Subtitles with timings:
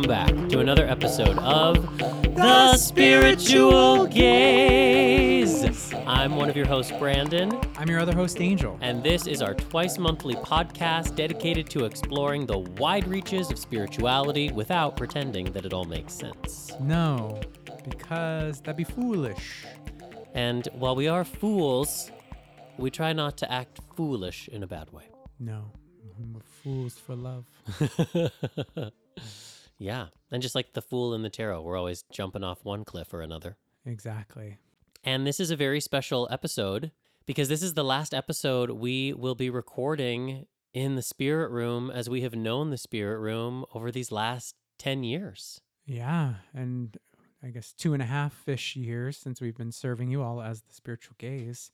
[0.00, 1.98] welcome back to another episode of
[2.34, 5.94] The Spiritual Gayz.
[6.06, 8.78] I'm one of your hosts, Brandon, I'm your other host, Angel.
[8.80, 14.50] and this is our twice monthly podcast dedicated to exploring the wide reaches of spirituality
[14.52, 16.72] without pretending that it all makes sense.
[16.80, 17.38] No,
[17.86, 19.66] because that'd be foolish.
[20.32, 22.10] And while we are fools,
[22.78, 25.10] we try not to act foolish in a bad way.
[25.38, 25.70] No,
[26.32, 27.44] we're fools for love.
[29.80, 30.08] yeah.
[30.30, 33.22] And just like the fool in the tarot, we're always jumping off one cliff or
[33.22, 33.56] another.
[33.84, 34.58] Exactly.
[35.02, 36.92] And this is a very special episode
[37.26, 42.08] because this is the last episode we will be recording in the spirit room as
[42.08, 45.62] we have known the spirit room over these last 10 years.
[45.86, 46.96] Yeah, and
[47.42, 50.60] I guess two and a half ish years since we've been serving you all as
[50.60, 51.70] the Spiritual Gayz.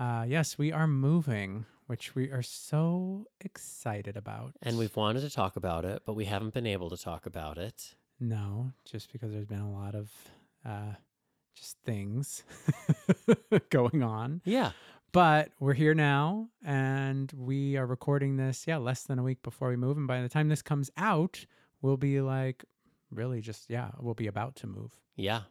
[0.00, 4.54] Uh, yes, we are moving, which we are so excited about.
[4.62, 7.58] And we've wanted to talk about it, but we haven't been able to talk about
[7.58, 7.96] it.
[8.18, 10.10] No, just because there's been a lot of
[10.64, 10.94] uh,
[11.54, 12.44] just things
[13.68, 14.40] going on.
[14.46, 14.70] Yeah.
[15.12, 19.68] But we're here now and we are recording this, yeah, less than a week before
[19.68, 19.98] we move.
[19.98, 21.44] And by the time this comes out,
[21.82, 22.64] we'll be like,
[23.10, 24.92] really just, yeah, we'll be about to move.
[25.14, 25.42] Yeah.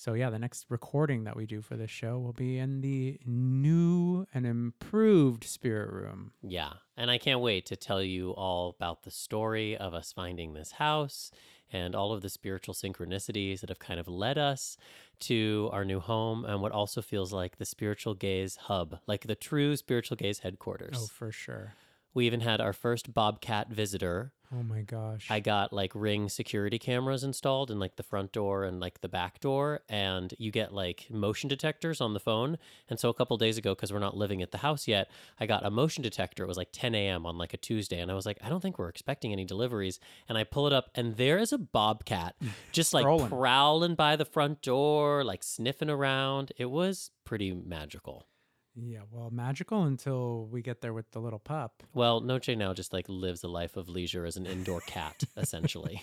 [0.00, 3.20] So, yeah, the next recording that we do for this show will be in the
[3.26, 6.32] new and improved spirit room.
[6.42, 6.70] Yeah.
[6.96, 10.72] And I can't wait to tell you all about the story of us finding this
[10.72, 11.30] house
[11.70, 14.78] and all of the spiritual synchronicities that have kind of led us
[15.18, 19.34] to our new home and what also feels like the Spiritual Gayz hub, like the
[19.34, 20.96] true Spiritual Gayz headquarters.
[20.98, 21.74] Oh, for sure.
[22.14, 24.32] We even had our first Bobcat visitor.
[24.52, 25.28] Oh, my gosh.
[25.30, 29.08] I got like ring security cameras installed in like the front door and like the
[29.08, 32.58] back door, and you get like motion detectors on the phone.
[32.88, 35.46] And so a couple days ago, because we're not living at the house yet, I
[35.46, 36.42] got a motion detector.
[36.42, 37.26] It was like 10 a.m.
[37.26, 40.00] on like a Tuesday, and I was like, I don't think we're expecting any deliveries.
[40.28, 42.34] And I pull it up, and there is a bobcat
[42.72, 46.50] just like prowling by the front door, like sniffing around.
[46.56, 48.26] It was pretty magical.
[48.76, 51.82] Yeah, well, magical until we get there with the little pup.
[51.92, 56.00] Well, Noche now just like lives a life of leisure as an indoor cat, essentially.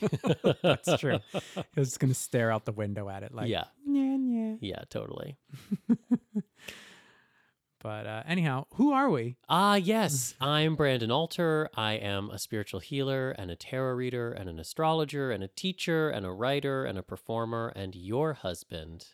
[0.61, 1.19] That's true.
[1.75, 4.55] He's just going to stare out the window at it like, yeah, yeah, yeah.
[4.59, 5.37] yeah, totally.
[7.79, 9.37] But uh, anyhow, who are we?
[9.47, 11.69] Ah, yes, I'm Brandon Alter.
[11.75, 16.09] I am a spiritual healer and a tarot reader and an astrologer and a teacher
[16.09, 19.09] and a writer and a performer and your husband.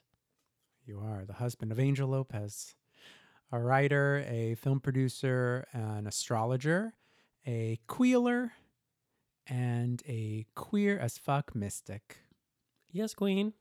[0.86, 2.76] You are the husband of Angel Lopez,
[3.54, 6.94] a writer, a film producer, an astrologer,
[7.46, 8.54] a queeler,
[9.46, 12.18] and a queer as fuck mystic.
[12.92, 13.54] Yes, Queen.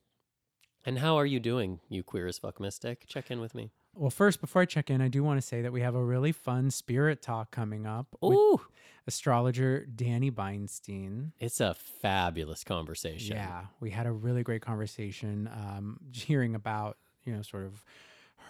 [0.87, 3.05] And how are you doing, you queer as fuck mystic?
[3.07, 3.71] Check in with me.
[3.95, 6.03] Well, first, before I check in, I do want to say that we have a
[6.03, 8.61] really fun spirit talk coming up with Ooh,
[9.07, 11.33] astrologer Danny Beinstein.
[11.39, 13.37] it's a fabulous conversation.
[13.37, 17.85] Yeah, we had a really great conversation um, hearing about, you know, sort of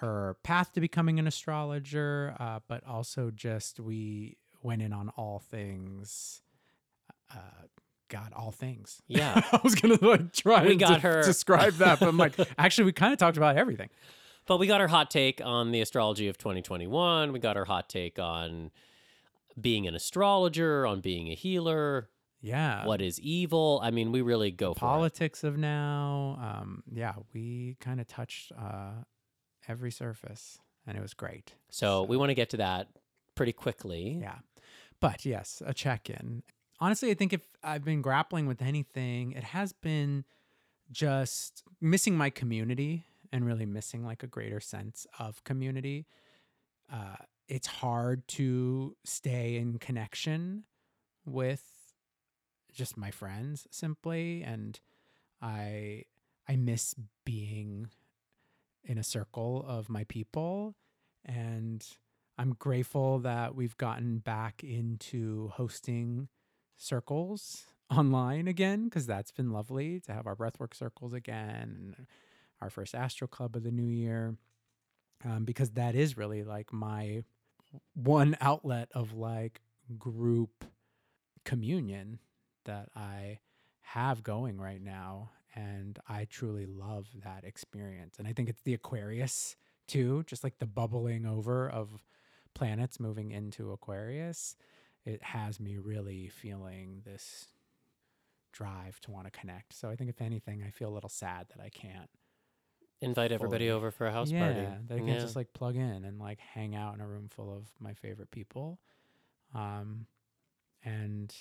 [0.02, 5.38] her path to becoming an astrologer, uh, but also just we went in on all
[5.38, 6.42] things.
[7.32, 7.36] Uh,
[8.08, 9.00] God, all things.
[9.08, 9.40] Yeah.
[9.52, 12.84] I was gonna like try We got de- her- describe that, but I'm like, actually,
[12.84, 13.88] we kind of talked about everything.
[14.46, 17.32] But we got our hot take on the astrology of 2021.
[17.32, 18.70] We got our hot take on
[19.60, 22.08] being an astrologer, on being a healer,
[22.40, 23.80] Yeah, what is evil.
[23.84, 24.80] I mean, we really go for it.
[24.80, 26.38] politics of now.
[26.42, 29.04] Um, yeah, we kind of touched uh,
[29.68, 31.54] every surface, and it was great.
[31.70, 32.88] So we want to get to that
[33.34, 34.18] pretty quickly.
[34.20, 34.38] Yeah.
[35.00, 36.42] But yes, a check in.
[36.80, 40.24] Honestly, I think if I've been grappling with anything, it has been
[40.90, 46.06] just missing my community and really missing like a greater sense of community.
[46.92, 47.16] Uh,
[47.48, 50.64] it's hard to stay in connection
[51.24, 51.64] with
[52.72, 54.80] just my friends simply and
[55.40, 56.04] I
[56.48, 56.94] I miss
[57.24, 57.90] being
[58.84, 60.74] in a circle of my people
[61.24, 61.86] and
[62.38, 66.28] I'm grateful that we've gotten back into hosting
[66.76, 72.06] circles online again because that's been lovely to have our breathwork circles again and
[72.60, 74.36] our first astro club of the new year
[75.24, 77.22] um, because that is really like my
[77.94, 79.60] one outlet of like
[79.98, 80.64] group
[81.44, 82.18] communion
[82.64, 83.40] that I
[83.80, 88.74] have going right now and I truly love that experience and I think it's the
[88.74, 89.56] Aquarius
[89.88, 92.04] too just like the bubbling over of
[92.54, 94.56] planets moving into Aquarius
[95.04, 97.48] it has me really feeling this
[98.52, 101.46] drive to want to connect so I think if anything I feel a little sad
[101.54, 102.10] that I can't
[103.00, 104.60] Invite everybody over for a house yeah, party.
[104.86, 105.18] that I can Yeah.
[105.18, 108.30] just like plug in and like hang out in a room full of my favorite
[108.30, 108.78] people.
[109.54, 110.06] Um,
[110.84, 111.34] and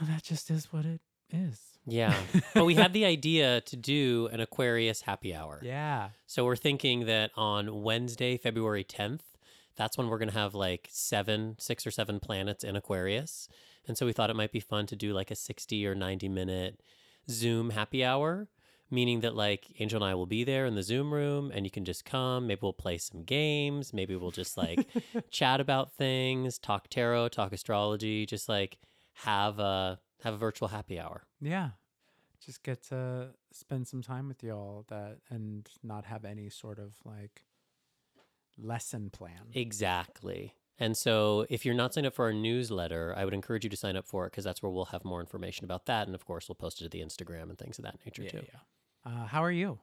[0.00, 1.00] Well, that just is what it
[1.34, 1.60] is.
[1.86, 2.14] Yeah.
[2.54, 5.60] but we had the idea to do an Aquarius happy hour.
[5.62, 6.10] Yeah.
[6.26, 9.20] So we're thinking that on Wednesday, February 10th,
[9.76, 13.48] that's when we're going to have like seven, six or seven planets in Aquarius.
[13.86, 16.28] And so we thought it might be fun to do like a 60 or 90
[16.28, 16.80] minute
[17.28, 18.48] Zoom happy hour,
[18.90, 21.70] meaning that like Angel and I will be there in the Zoom room and you
[21.70, 22.46] can just come.
[22.46, 23.92] Maybe we'll play some games.
[23.92, 24.86] Maybe we'll just like
[25.30, 28.78] chat about things, talk tarot, talk astrology, just like
[29.24, 31.22] have a have a virtual happy hour.
[31.40, 31.70] Yeah.
[32.44, 36.94] Just get to spend some time with y'all that and not have any sort of
[37.04, 37.44] like
[38.58, 39.50] lesson plan.
[39.54, 40.54] Exactly.
[40.78, 43.76] And so, if you're not signed up for our newsletter, I would encourage you to
[43.76, 46.06] sign up for it because that's where we'll have more information about that.
[46.06, 48.30] And of course, we'll post it to the Instagram and things of that nature yeah,
[48.30, 48.42] too.
[48.42, 49.12] yeah.
[49.12, 49.78] Uh, how are you?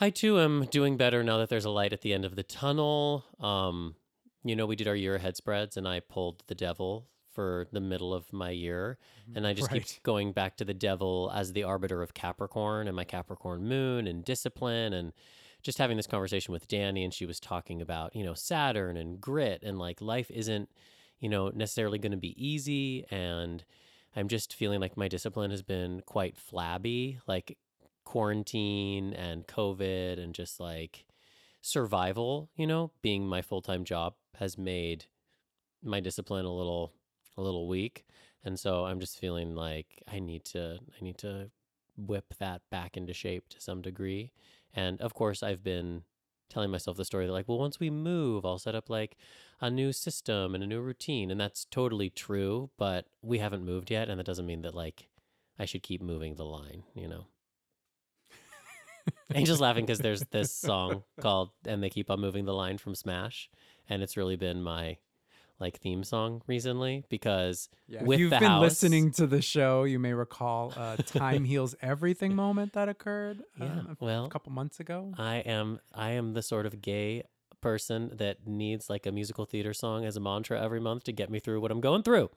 [0.00, 2.44] I too am doing better now that there's a light at the end of the
[2.44, 3.24] tunnel.
[3.40, 3.96] Um,
[4.44, 7.80] you know, we did our year ahead spreads, and I pulled the devil for the
[7.80, 9.36] middle of my year, mm-hmm.
[9.36, 9.84] and I just Right.
[9.84, 14.08] keep going back to the devil as the arbiter of Capricorn and my Capricorn moon
[14.08, 15.12] and discipline and
[15.62, 19.20] just having this conversation with Danny, and she was talking about you know Saturn and
[19.20, 20.68] grit and like life isn't
[21.20, 23.64] you know necessarily going to be easy, and
[24.16, 27.58] I'm just feeling like my discipline has been quite flabby, like
[28.04, 31.04] quarantine and COVID and just like
[31.60, 35.06] survival, you know, being my full time job has made
[35.82, 36.92] my discipline a little
[37.36, 38.04] a little weak.
[38.44, 41.50] And so I'm just feeling like I need to I need to
[41.96, 44.32] whip that back into shape to some degree.
[44.74, 46.02] And of course I've been
[46.48, 49.16] telling myself the story that like, well, once we move, I'll set up like
[49.60, 51.30] a new system and a new routine.
[51.30, 55.08] And that's totally true, but we haven't moved yet, and that doesn't mean that like
[55.58, 57.26] I should keep moving the line, you know.
[59.34, 62.94] Angel's laughing because there's this song called "And They Keep on Moving the Line" from
[62.94, 63.48] Smash,
[63.88, 64.98] and it's really been my
[65.58, 69.40] like theme song recently because Yeah, with if you've the been house- listening to the
[69.42, 74.28] show, you may recall a time heals everything moment that occurred Yeah, um, a well,
[74.28, 75.12] couple months ago.
[75.18, 77.22] I am I am the sort of gay
[77.62, 81.30] person that needs like a musical theater song as a mantra every month to get
[81.30, 82.30] me through what I'm going through.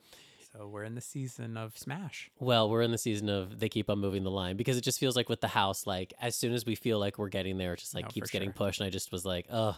[0.52, 2.32] So we're in the season of Smash.
[2.40, 5.00] Well, we're in the season of they keep on moving the line because it just
[5.00, 7.74] feels like with the house, like as soon as we feel like we're getting there,
[7.74, 8.54] it just like No, for keeps getting sure.
[8.54, 8.80] pushed.
[8.80, 9.78] And I just was like, oh.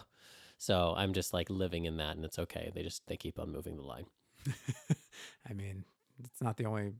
[0.62, 2.70] So I'm just like living in that and it's okay.
[2.72, 4.04] They just they keep on moving the line.
[5.50, 5.84] I mean,
[6.22, 6.92] it's not the only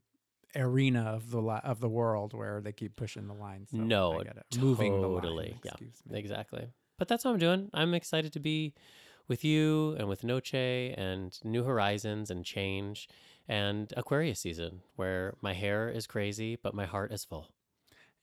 [0.56, 3.69] arena of the li- of the world where they keep pushing the line.
[3.70, 4.59] So no, I get it.
[4.59, 5.61] moving the line.
[5.62, 6.19] Yeah, me.
[6.19, 6.70] exactly.
[6.99, 7.70] But that's what I'm doing.
[7.73, 8.75] I'm excited to be
[9.29, 13.08] with you and with Noche and New Horizons and change
[13.47, 17.53] and Aquarius season where my hair is crazy, but my heart is full.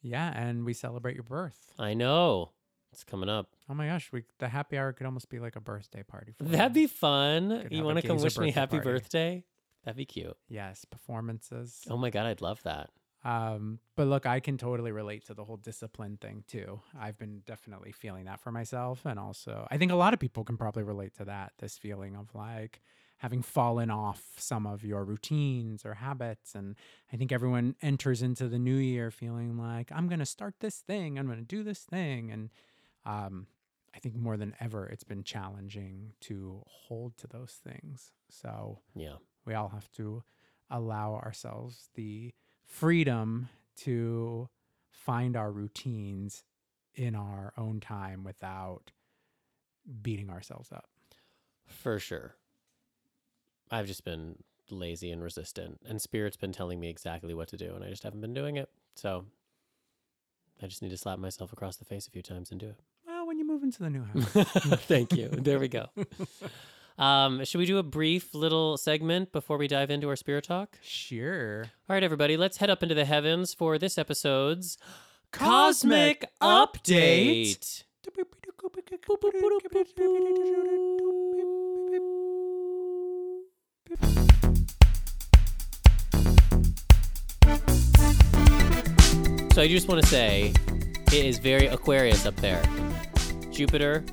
[0.02, 1.72] Yeah, and we celebrate your birth.
[1.80, 2.52] I know.
[2.92, 3.48] It's coming up.
[3.70, 6.34] Oh my gosh, we the happy hour could almost be like a birthday party.
[6.34, 7.50] For That'd be fun.
[7.64, 8.90] Could You have a want to come gazer wish me birthday happy party.
[8.90, 9.44] birthday?
[9.86, 10.36] That'd be cute.
[10.48, 11.86] yes, performances.
[11.90, 12.90] Oh my god, I'd love that.
[13.24, 16.80] Um, but look, I can totally relate to the whole discipline thing too.
[16.98, 19.02] I've been definitely feeling that for myself.
[19.06, 22.16] And also, I think a lot of people can probably relate to that this feeling
[22.16, 22.82] of like
[23.18, 26.56] having fallen off some of your routines or habits.
[26.56, 26.78] And
[27.12, 30.78] I think everyone enters into the new year feeling like, I'm going to start this
[30.78, 32.32] thing, I'm going to do this thing.
[32.32, 32.50] And
[33.06, 33.48] um,
[33.96, 38.12] I think more than ever, it's been challenging to hold to those things.
[38.30, 39.16] So, Yeah.
[39.46, 40.24] we all have to
[40.70, 42.34] allow ourselves the
[42.64, 44.50] freedom to
[44.92, 46.44] find our routines
[46.94, 48.92] in our own time without
[50.02, 50.90] beating ourselves up.
[51.66, 52.36] For sure.
[53.72, 57.74] I've just been lazy and resistant, and Spirit's been telling me exactly what to do,
[57.76, 58.70] and I just haven't been doing it.
[58.96, 59.26] So
[60.62, 62.76] I just need to slap myself across the face a few times and do you
[63.60, 64.80] move into the new house.
[64.86, 65.28] Thank you.
[65.30, 65.88] There we go.
[66.98, 70.78] Um, should we do a brief little segment before we dive into our spirit talk?
[70.82, 71.62] sure.
[71.90, 74.78] All right, everybody, let's head up into the heavens for this episode's
[75.32, 77.84] Cosmic Update.
[89.54, 90.52] So I just want to say
[91.14, 92.62] it is very Aquarius up there.
[93.60, 94.06] Jupiter,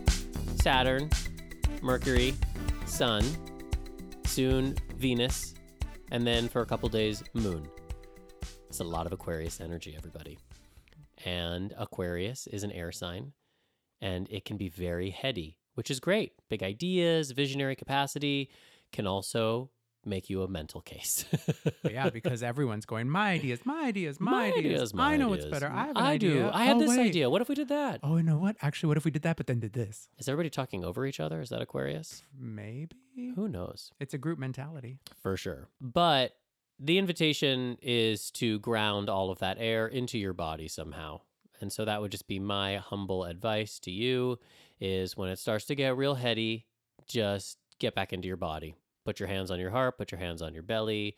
[0.57, 1.09] Saturn,
[1.81, 2.35] Mercury,
[2.85, 3.25] Sun,
[4.25, 5.55] soon Venus,
[6.11, 7.65] and then for a couple days, Moon.
[8.69, 10.37] It's a lot of Aquarius energy, everybody.
[11.25, 13.35] And Aquarius is an air sign,
[14.01, 16.33] and it can be very heady, which is great.
[16.51, 18.51] Big ideas, visionary capacity
[18.91, 19.71] can also
[20.07, 21.25] make you a mental case.
[21.85, 24.95] Yeah, because everyone's going, my ideas, my ideas, my, ideas.
[24.95, 25.61] my I know it's ideas.
[25.61, 25.73] better.
[25.75, 26.31] I have an I idea.
[26.35, 26.51] do.
[26.53, 27.01] I had Oh, this wait.
[27.09, 27.31] idea.
[27.31, 28.01] What if we did that?
[28.03, 28.57] Oh, you know what?
[28.63, 30.09] Actually, what if we did that, but then did this?
[30.19, 31.41] Is everybody talking over each other?
[31.41, 32.23] Is that Aquarius?
[32.39, 32.97] Maybe.
[33.35, 33.93] Who knows?
[34.01, 34.99] It's a group mentality.
[35.23, 35.69] For sure.
[35.81, 36.33] But
[36.79, 41.21] the invitation is to ground all of that air into your body somehow.
[41.61, 44.39] And so that would just be my humble advice to you
[44.79, 46.67] is when it starts to get real heady,
[47.09, 48.75] just get back into your body.
[49.07, 51.17] Put your hands on your heart, put your hands on your belly,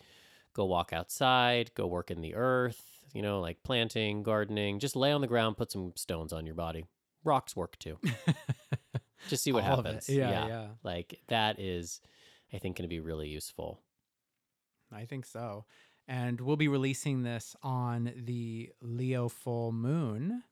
[0.53, 4.79] go walk outside, go work in the earth, you know, like planting, gardening.
[4.79, 6.85] Just lay on the ground, put some stones on your body.
[7.25, 7.99] Rocks work too.
[9.29, 10.07] just see what All happens.
[10.07, 10.67] Yeah, yeah.
[10.83, 12.03] Like that is,
[12.53, 13.81] I think, going to be really useful.
[14.93, 15.65] I think so.
[16.07, 20.43] And we'll be releasing this on the Leo full moon.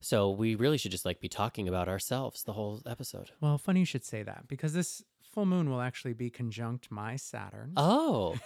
[0.00, 3.32] So we really should just like be talking about ourselves the whole episode.
[3.42, 5.02] Well, funny you should say that because this
[5.38, 7.72] full moon will actually be conjunct my Saturn.
[7.76, 8.36] Oh,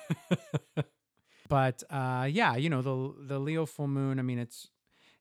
[1.48, 4.18] but uh, yeah, you know the the Leo full moon.
[4.18, 4.68] I mean, it's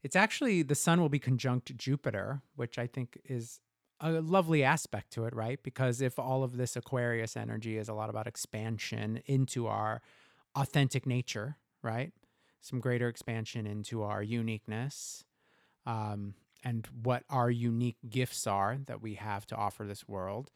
[0.03, 3.61] it's actually the sun will be conjunct Jupiter, which I think is
[4.01, 5.63] a lovely aspect to it, right?
[5.63, 10.01] Because if all of this Aquarius energy is a lot about expansion into our
[10.55, 12.11] authentic nature, right?
[12.59, 15.23] Some greater expansion into our uniqueness,
[15.85, 16.33] um,
[16.65, 20.51] and what our unique gifts are that we have to offer this world.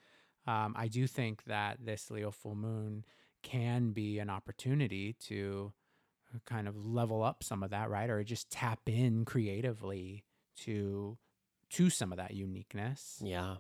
[0.48, 3.06] Um, I do think that this Leo full moon
[3.44, 5.74] can be an opportunity to
[6.46, 8.10] kind of level up some of that, right?
[8.10, 10.26] Or just tap in creatively
[10.58, 11.18] to
[11.72, 13.18] to some of that uniqueness.
[13.24, 13.58] yeah.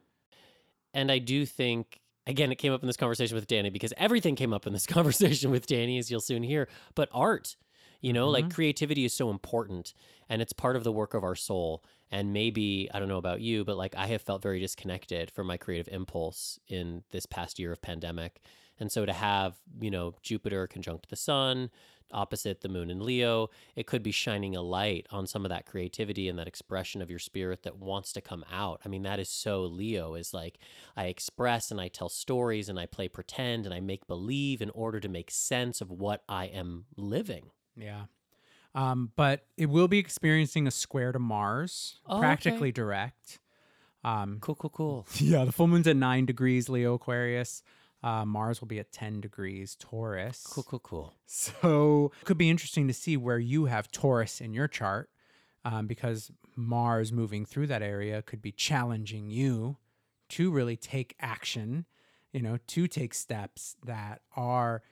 [0.93, 4.35] And I do think again it came up in this conversation with Danny because everything
[4.35, 7.55] came up in this conversation with Danny as you'll soon hear, but art
[8.01, 8.53] you know, like Mhm.
[8.53, 9.93] creativity is so important
[10.29, 11.83] and it's part of the work of our soul.
[12.15, 15.47] And maybe, I don't know about you, but like I have felt very disconnected from
[15.47, 18.39] my creative impulse in this past year of pandemic.
[18.79, 21.71] And so to have, you know, Jupiter conjunct the sun,
[22.13, 25.65] opposite the moon in Leo, it could be shining a light on some of that
[25.65, 28.79] creativity and that expression of your spirit that wants to come out.
[28.85, 30.57] I mean, that is so Leo is like
[30.95, 34.69] I express and I tell stories and I play pretend and I make believe in
[34.69, 37.51] order to make sense of what I am living.
[37.75, 38.05] Yeah.
[38.75, 42.19] Um, but it will be experiencing a square to Mars, Oh, okay.
[42.27, 43.39] practically direct.
[44.03, 45.07] Um, Cool, cool, cool.
[45.15, 47.63] yeah, the full moon's at nine degrees Leo Aquarius.
[48.03, 50.45] Uh, Mars will be at 10 degrees Taurus.
[50.45, 51.13] Cool, cool, cool.
[51.25, 55.09] So it could be interesting to see where you have Taurus in your chart
[55.63, 59.77] um, because Mars moving through that area could be challenging you
[60.29, 61.85] to really take action,
[62.31, 64.83] you know, to take steps that are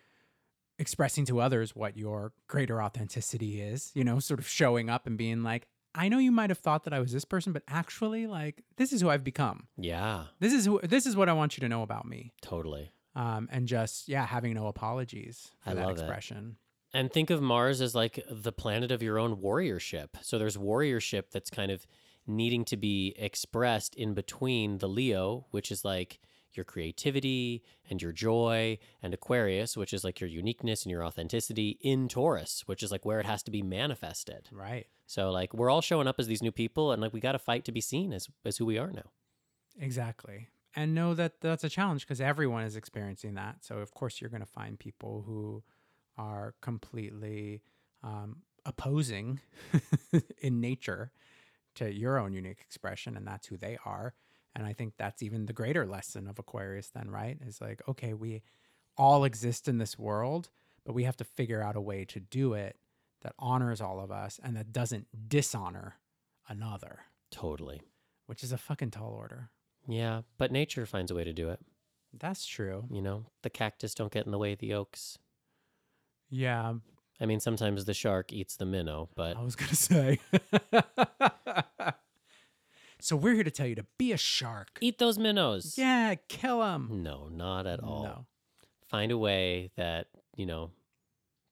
[0.83, 5.17] expressing to others what your greater authenticity is, you know, sort of showing up and
[5.17, 8.27] being like, I know you might have thought that I was this person, but actually,
[8.27, 9.67] like, this is who I've become.
[9.77, 12.33] Yeah, This is who, this is what I want you to know about me.
[12.41, 12.91] totally.
[13.15, 16.01] Um, and just, yeah, having no apologies for I that love it.
[16.01, 16.57] expression.
[16.95, 20.09] And think of Mars as like the planet of your own warriorship.
[20.21, 21.85] So there's warriorship that's kind of
[22.25, 26.19] needing to be expressed in between the Leo, which is like
[26.55, 31.77] your creativity and your joy, and Aquarius, which is like your uniqueness and your authenticity,
[31.81, 34.49] in Taurus, which is like where it has to be manifested.
[34.51, 34.87] Right.
[35.05, 37.39] So like we're all showing up as these new people, and like we got to
[37.39, 39.11] fight to be seen as as who we are now.
[39.79, 40.49] Exactly.
[40.75, 43.57] And know that that's a challenge because everyone is experiencing that.
[43.61, 45.63] So, of course, you're going to find people who
[46.17, 47.61] are completely
[48.03, 49.39] um, opposing
[50.41, 51.11] in nature
[51.75, 54.13] to your own unique expression, and that's who they are.
[54.55, 57.37] And I think that's even the greater lesson of Aquarius, then, right?
[57.45, 58.43] Is like, okay, we
[58.97, 60.49] all exist in this world,
[60.85, 62.77] but we have to figure out a way to do it
[63.23, 65.95] that honors all of us and that doesn't dishonor
[66.47, 66.99] another,
[67.31, 67.81] Totally.
[68.27, 69.49] which is a fucking tall order.
[69.87, 71.59] Yeah, but nature finds a way to do it.
[72.17, 72.85] That's true.
[72.91, 75.17] You know, the cactus don't get in the way of the oaks.
[76.29, 76.75] Yeah,
[77.19, 80.19] I mean, sometimes the shark eats the minnow, but I was gonna say.
[83.03, 84.77] so we're here to tell you to be a shark.
[84.79, 85.77] eat those minnows.
[85.77, 87.03] Yeah, kill them.
[87.03, 88.03] No, not at all.
[88.03, 88.25] No.
[88.87, 90.07] Find a way that,
[90.37, 90.71] you know,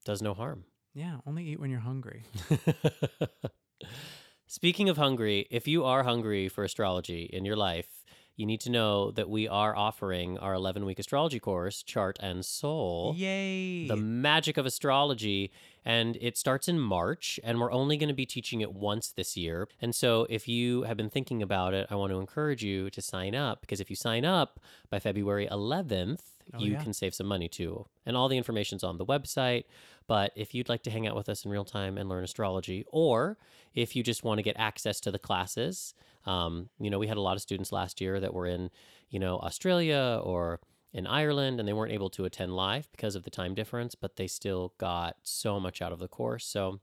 [0.06, 0.64] does no harm.
[0.94, 2.22] Yeah, only eat when you're hungry.
[4.46, 8.01] Speaking of hungry, if you are hungry for astrology in your life,
[8.36, 12.44] you need to know that we are offering our 11 week astrology course, Chart and
[12.44, 13.14] Soul.
[13.16, 13.86] Yay!
[13.88, 15.50] the magic of astrology
[15.84, 19.36] and it starts in march and we're only going to be teaching it once this
[19.36, 22.88] year and so if you have been thinking about it i want to encourage you
[22.90, 24.60] to sign up because if you sign up
[24.90, 26.82] by february 11th Oh, you yeah.
[26.82, 29.64] can save some money too and all the information's on the website
[30.06, 32.84] but if you'd like to hang out with us in real time and learn astrology
[32.90, 33.38] or
[33.74, 35.94] if you just want to get access to the classes
[36.26, 38.70] um, you know we had a lot of students last year that were in
[39.10, 40.60] you know australia or
[40.92, 44.16] in Ireland and they weren't able to attend live because of the time difference, but
[44.16, 46.46] they still got so much out of the course.
[46.46, 46.80] So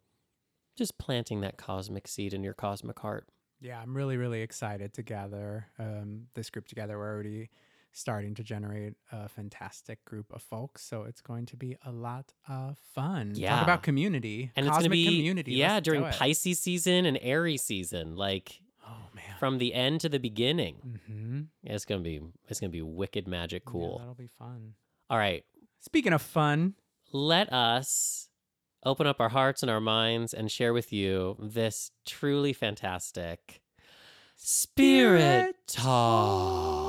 [0.76, 3.28] just planting that cosmic seed in your cosmic heart.
[3.62, 6.98] yeah, I'm really, really excited to gather um, this group together.
[6.98, 7.50] We're already
[7.92, 10.84] starting to generate a fantastic group of folks.
[10.84, 13.34] So it's going to be a lot of fun.
[13.36, 13.56] Yeah.
[13.56, 14.52] Talk about community.
[14.56, 15.54] and Cosmic it's gonna be community.
[15.54, 16.04] yeah Let's during.
[16.06, 19.24] Pisces season and Aries season, like Oh man.
[19.40, 20.76] from the end to the beginning.
[21.10, 21.42] mm-hmm.
[21.64, 24.00] Yeah, it's gonna be it's gonna be wicked magic cool.
[24.00, 24.74] that'll be fun.
[25.10, 25.44] All right,
[25.82, 26.74] Speaking of fun,
[27.12, 28.28] let us
[28.86, 33.62] open up our hearts and our minds and share with you this truly fantastic
[34.36, 36.89] spirit talk.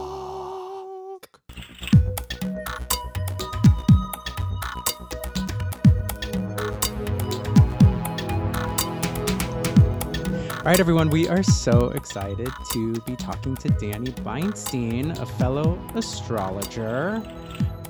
[10.60, 15.80] All right, everyone, we are so excited to be talking to Danny Beinstein, a fellow
[15.94, 17.22] astrologer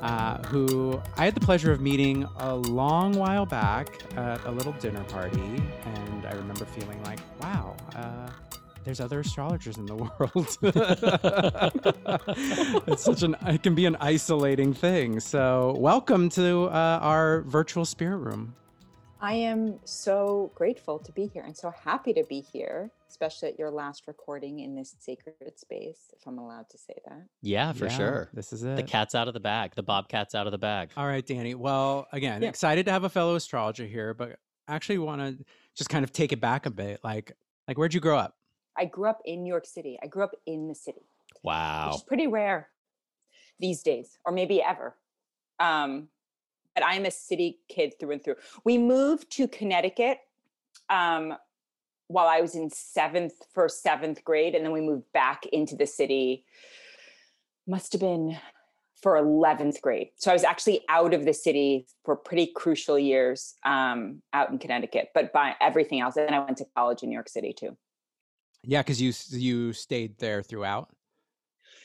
[0.00, 4.72] uh, who I had the pleasure of meeting a long while back at a little
[4.74, 5.60] dinner party.
[5.84, 8.30] And I remember feeling like, wow, uh,
[8.84, 10.56] there's other astrologers in the world.
[12.86, 15.18] it's such an, it can be an isolating thing.
[15.18, 18.54] So, welcome to uh, our virtual spirit room.
[19.22, 23.58] I am so grateful to be here and so happy to be here, especially at
[23.58, 27.26] your last recording in this sacred space, if I'm allowed to say that.
[27.42, 28.28] Yeah, for Yeah, sure.
[28.32, 28.76] This is it.
[28.76, 29.74] The cat's out of the bag.
[29.74, 30.90] The bobcat's out of the bag.
[30.96, 31.54] All right, Danny.
[31.54, 32.48] Well, again, Yeah.
[32.48, 36.32] excited to have a fellow astrologer here, but actually want to just kind of take
[36.32, 37.00] it back a bit.
[37.04, 37.32] Like,
[37.68, 38.36] like where'd you grow up?
[38.76, 39.98] I grew up in New York City.
[40.02, 41.02] I grew up in the city,
[41.42, 41.88] Wow.
[41.88, 42.70] which is pretty rare
[43.58, 44.96] these days, or maybe ever.
[45.58, 46.08] Um,
[46.80, 48.36] but I'm a city kid through and through.
[48.64, 50.18] We moved to Connecticut
[50.88, 51.34] um,
[52.08, 55.86] while I was in seventh for seventh grade, and then we moved back into the
[55.86, 56.44] city.
[57.66, 58.38] Must have been
[59.02, 60.08] for 11th grade.
[60.16, 64.58] So I was actually out of the city for pretty crucial years um, out in
[64.58, 66.16] Connecticut, but by everything else.
[66.16, 67.76] And I went to college in New York City too.
[68.62, 70.94] Yeah, because you you stayed there throughout.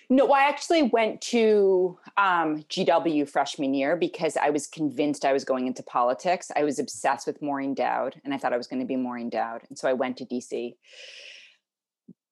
[0.10, 5.44] No, I actually went to um, GW freshman year because I was convinced I was
[5.44, 6.52] going into politics.
[6.56, 9.30] I was obsessed with Maureen Dowd and I thought I was going to be Maureen
[9.30, 9.62] Dowd.
[9.70, 10.76] And so I went to DC.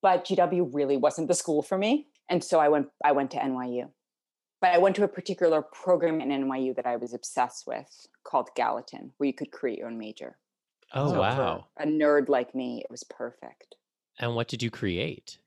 [0.01, 2.07] But GW really wasn't the school for me.
[2.29, 3.89] And so I went I went to NYU.
[4.61, 8.49] But I went to a particular program in NYU that I was obsessed with called
[8.55, 10.37] Gallatin, where you could create your own major.
[10.93, 11.67] Oh, So wow.
[11.77, 13.75] A nerd like me, it was perfect.
[14.19, 15.37] And what did you create?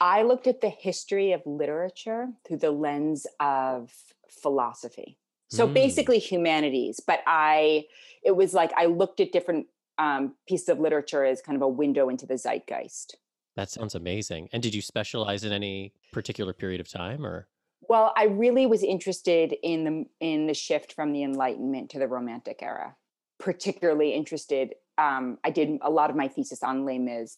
[0.00, 3.92] I looked at the history of literature through the lens of
[4.28, 5.18] philosophy.
[5.48, 5.74] So Mm.
[5.74, 7.86] basically humanities, but I
[8.22, 9.66] it was like I looked at different
[9.98, 13.16] um, pieces of literature as kind of a window into the zeitgeist.
[13.54, 14.48] That sounds amazing.
[14.52, 17.46] And did you specialize in any particular period of time or?
[17.88, 22.08] Well, I really was interested in the in the shift from the Enlightenment to the
[22.08, 22.96] Romantic era.
[23.38, 24.74] Particularly interested.
[24.98, 27.36] Um, I did a lot of my thesis on Les Mis,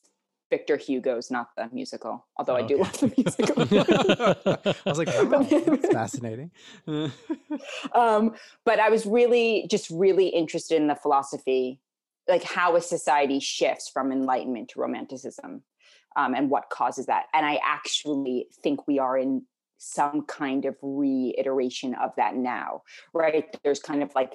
[0.51, 2.83] Victor Hugo's, not the musical, although I do Okay.
[2.83, 3.63] love the musical.
[4.87, 6.51] I was like, wow, that's fascinating.
[7.95, 11.81] um, but I was really just really interested in the philosophy,
[12.29, 15.63] like how a society shifts from enlightenment to romanticism,
[16.17, 17.25] um, and what causes that.
[17.35, 19.43] And I actually think we are in
[19.79, 22.83] some kind of reiteration of that now,
[23.13, 23.55] right?
[23.63, 24.35] There's kind of like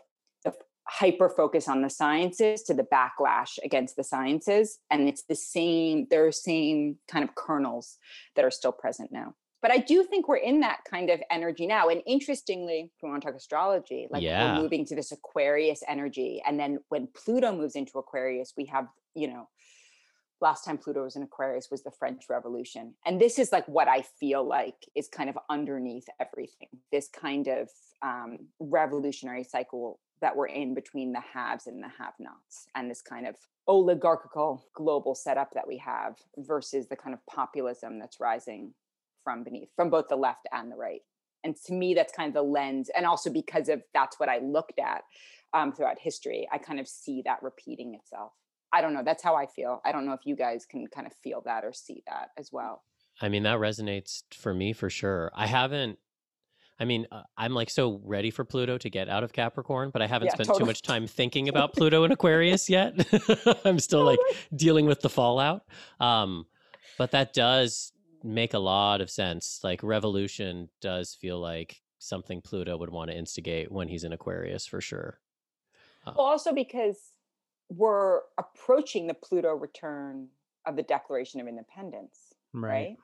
[0.99, 6.07] hyper focus on the sciences to the backlash against the sciences, and it's the same.
[6.09, 7.97] There are same kind of kernels
[8.35, 11.67] that are still present now but I do think we're in that kind of energy
[11.67, 11.89] now.
[11.89, 14.55] And interestingly, if we want to talk astrology, like Yeah.
[14.55, 16.41] we're moving to this Aquarius energy.
[16.45, 19.47] And then when Pluto moves into Aquarius, we have, you know,
[20.41, 22.95] last time Pluto was in Aquarius was the French Revolution.
[23.05, 26.69] And this is like what I feel like is kind of underneath everything.
[26.91, 27.69] This kind of
[28.01, 33.01] um, revolutionary cycle that we're in between the haves and the have nots, and this
[33.01, 33.35] kind of
[33.67, 38.73] oligarchical global setup that we have versus the kind of populism that's rising
[39.23, 41.01] from beneath, from both the left and the right.
[41.43, 42.89] And to me, that's kind of the lens.
[42.95, 45.03] And also because of that's what I looked at
[45.53, 48.31] um, throughout history, I kind of see that repeating itself.
[48.73, 49.03] I don't know.
[49.03, 49.81] That's how I feel.
[49.83, 52.51] I don't know if you guys can kind of feel that or see that as
[52.51, 52.83] well.
[53.21, 55.31] I mean, that resonates for me for sure.
[55.35, 55.99] I haven't,
[56.81, 60.01] I mean, uh, I'm like so ready for Pluto to get out of Capricorn, but
[60.01, 62.95] I haven't Yeah, spent too much time thinking about Pluto in Aquarius yet.
[63.65, 64.17] I'm still like
[64.55, 65.63] dealing with the fallout.
[65.99, 66.47] Um,
[66.97, 69.59] but that does make a lot of sense.
[69.63, 74.65] Like revolution does feel like something Pluto would want to instigate when he's in Aquarius
[74.65, 75.19] for sure.
[76.07, 77.13] Well, also because
[77.69, 80.29] we're approaching the Pluto return
[80.65, 82.69] of the Declaration of Independence, right.
[82.71, 82.95] right?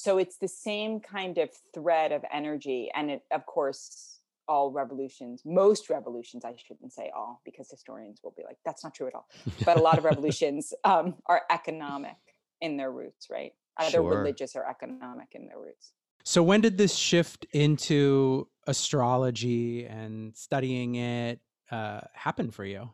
[0.00, 2.90] So it's the same kind of thread of energy.
[2.94, 8.32] And it, of course, all revolutions, most revolutions, I shouldn't say all, because historians will
[8.34, 9.28] be like, that's not true at all.
[9.66, 12.16] But a lot of revolutions um, are economic
[12.62, 13.52] in their roots, right?
[13.76, 14.20] Either Sure.
[14.20, 15.92] religious or economic in their roots.
[16.24, 22.88] So when did this shift into astrology and studying it uh, happen for you?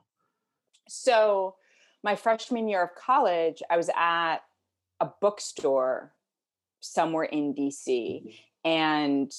[0.89, 1.55] So
[2.03, 4.39] my freshman year of college, I was at
[4.99, 6.16] a bookstore
[6.87, 9.33] somewhere in DC, and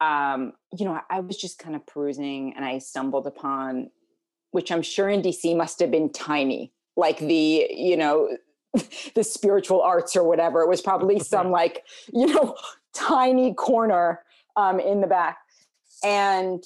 [0.00, 3.90] um, you know, I was just kind of perusing, and I stumbled upon,
[4.50, 8.28] which I'm sure in DC must have been tiny, like the you know
[9.14, 10.60] the spiritual arts or whatever.
[10.60, 12.56] It was probably some like, you know,
[12.94, 14.20] tiny corner
[14.56, 15.38] um, in the back.
[16.02, 16.62] And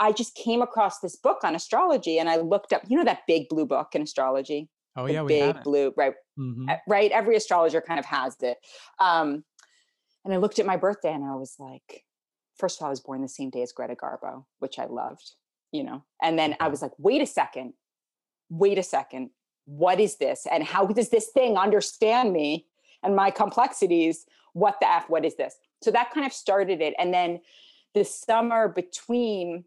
[0.00, 3.20] I just came across this book on astrology and I looked up, you know, that
[3.26, 4.68] big blue book in astrology.
[4.96, 6.14] Oh, the yeah, we big blue, right?
[6.38, 6.70] Mhm.
[6.70, 7.10] Uh, Right.
[7.10, 8.58] Every astrologer kind of has it.
[9.00, 9.44] Um,
[10.24, 12.04] and I looked at my birthday and I was like,
[12.56, 15.32] first of all, I was born the same day as Greta Garbo, which I loved,
[15.72, 16.04] you know.
[16.22, 17.74] And then I was like, wait a second,
[18.48, 19.30] wait a second.
[19.66, 20.46] What is this?
[20.50, 22.66] And how does this thing understand me
[23.02, 24.26] and my complexities?
[24.52, 25.08] What the F?
[25.08, 25.56] What is this?
[25.82, 26.94] So that kind of started it.
[26.98, 27.40] And then
[27.94, 29.64] the summer between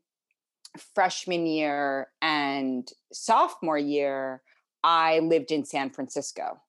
[0.95, 4.41] freshman year and sophomore year,
[4.83, 6.59] I lived in San Francisco.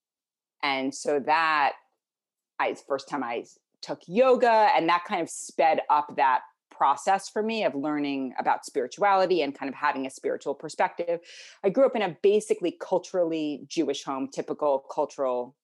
[0.63, 1.75] And so that
[2.59, 3.45] I first time I
[3.83, 8.65] took yoga and that kind of sped up that process for me of learning about
[8.65, 11.21] spirituality and kind of having a spiritual perspective.
[11.65, 15.57] I grew up in a basically culturally Jewish home, typical cultural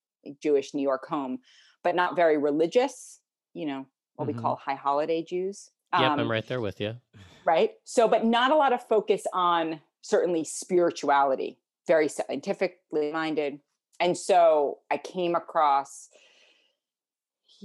[0.43, 1.39] Jewish New York home,
[1.85, 3.21] but not very religious,
[3.53, 4.35] you know, what Mhm.
[4.35, 5.71] we call high holiday Jews.
[5.93, 6.97] Yep, Um, I'm right there with you.
[7.45, 7.73] right?
[7.85, 13.61] So, but not a lot of focus on certainly spirituality, very scientifically minded.
[14.01, 16.09] And so I came across,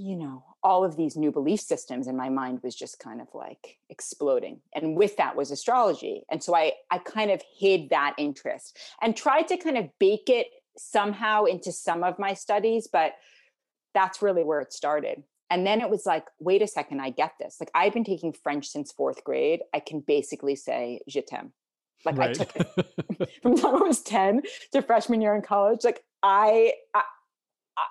[0.00, 3.28] you know, all of these new belief systems, and my mind was just kind of
[3.34, 4.60] like exploding.
[4.74, 6.22] And with that was astrology.
[6.30, 10.28] And so I, I kind of hid that interest and tried to kind of bake
[10.30, 10.46] it
[10.78, 13.12] somehow into some of my studies, but
[13.92, 15.22] that's really where it started.
[15.50, 17.58] And then it was like, wait a second, I get this.
[17.60, 19.60] Like I've been taking French since fourth grade.
[19.74, 21.52] I can basically say je t'aime.
[22.06, 22.66] Like I took it
[23.42, 25.84] from the time I was 10 to freshman year in college.
[25.84, 27.02] Like I, I,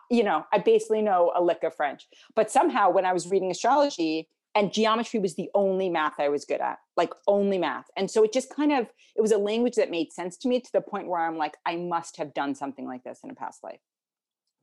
[0.10, 2.08] you know, I basically know a lick of French.
[2.36, 6.46] But somehow when I was reading astrology and geometry was the only math I was
[6.46, 7.86] good at, like only math.
[7.96, 10.60] And so it just kind of, it was a language that made sense to me
[10.60, 13.36] to the point where I'm like, I must have done something like this in a
[13.36, 13.80] past life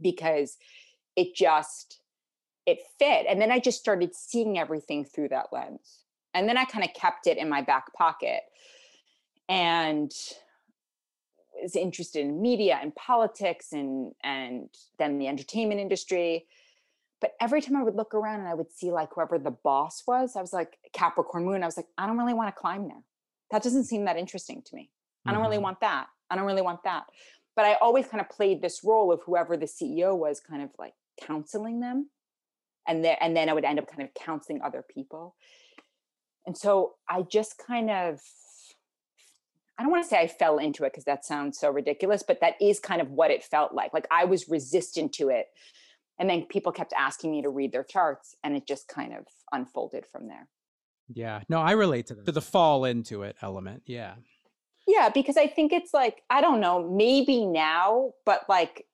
[0.00, 0.56] because
[1.14, 2.00] it just,
[2.66, 3.26] it fit.
[3.28, 6.00] And then I just started seeing everything through that lens.
[6.34, 8.42] And then I kind of kept it in my back pocket
[9.48, 10.12] and
[11.62, 16.46] was interested in media and politics and and then the entertainment industry.
[17.20, 20.02] But every time I would look around and I would see like whoever the boss
[20.06, 21.62] was, I was like Capricorn moon.
[21.62, 23.02] I was like, I don't really want to climb there.
[23.50, 24.90] That doesn't seem that interesting to me.
[25.24, 25.62] I don't really Mhm.
[25.62, 26.08] want that.
[26.30, 27.06] I don't really want that.
[27.54, 30.70] But I always kind of played this role of whoever the CEO was, kind of
[30.78, 32.10] like counseling them
[32.86, 35.36] and then and then I would end up kind of counseling other people.
[36.46, 38.20] And so I just kind of
[39.78, 42.40] I don't want to say I fell into it because that sounds so ridiculous, but
[42.40, 43.92] that is kind of what it felt like.
[43.92, 45.46] Like I was resistant to it.
[46.18, 49.26] And then people kept asking me to read their charts and it just kind of
[49.52, 50.48] unfolded from there.
[51.12, 51.42] Yeah.
[51.48, 52.24] No, I relate to that.
[52.26, 53.82] To the fall into it element.
[53.84, 54.14] Yeah.
[54.88, 58.86] Yeah, because I think it's like, I don't know, maybe now, but like,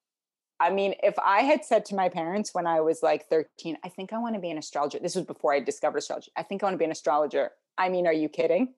[0.58, 3.88] I mean, if I had said to my parents when I was like 13, I
[3.88, 4.98] think I want to be an astrologer.
[5.00, 6.32] This was before I discovered astrology.
[6.36, 7.50] I think I want to be an astrologer.
[7.76, 8.74] I mean, are you kidding?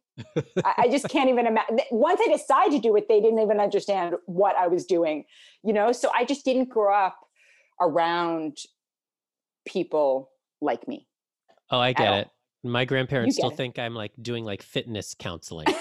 [0.65, 1.81] I, I just can't even imagine.
[1.91, 5.25] Once I decided to do it, they didn't even understand what I was doing,
[5.63, 5.93] you know?
[5.93, 7.19] So I just didn't grow up
[7.81, 8.59] around
[9.67, 11.07] people like me.
[11.71, 12.29] Oh, I get it.
[12.63, 13.57] My grandparents still it.
[13.57, 15.67] think I'm like doing like fitness counseling.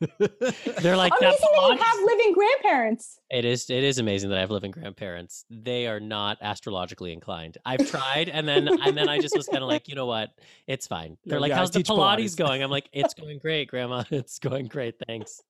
[0.00, 1.22] They're like that.
[1.22, 3.18] Amazing that you have living grandparents.
[3.30, 5.44] It is it is amazing that I have living grandparents.
[5.50, 7.58] They are not astrologically inclined.
[7.64, 10.30] I've tried and then and then I just was kind of like, you know what?
[10.66, 11.16] It's fine.
[11.24, 12.62] They're Yeah, like, yeah, how's the teach Pilates, Pilates." going?
[12.62, 14.04] I'm like, it's going great, grandma.
[14.10, 14.96] It's going great.
[15.06, 15.42] Thanks.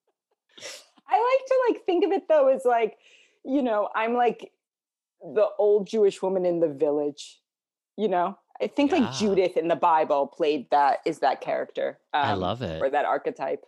[1.09, 2.99] I like to like think of it though as like,
[3.45, 4.53] you know, I'm like
[5.23, 7.41] the old Jewish woman in the village.
[7.97, 8.99] You know, I think Yeah.
[9.01, 11.99] like Judith in the Bible played that is that character.
[12.13, 12.81] I um, love it.
[12.81, 13.65] or that archetype.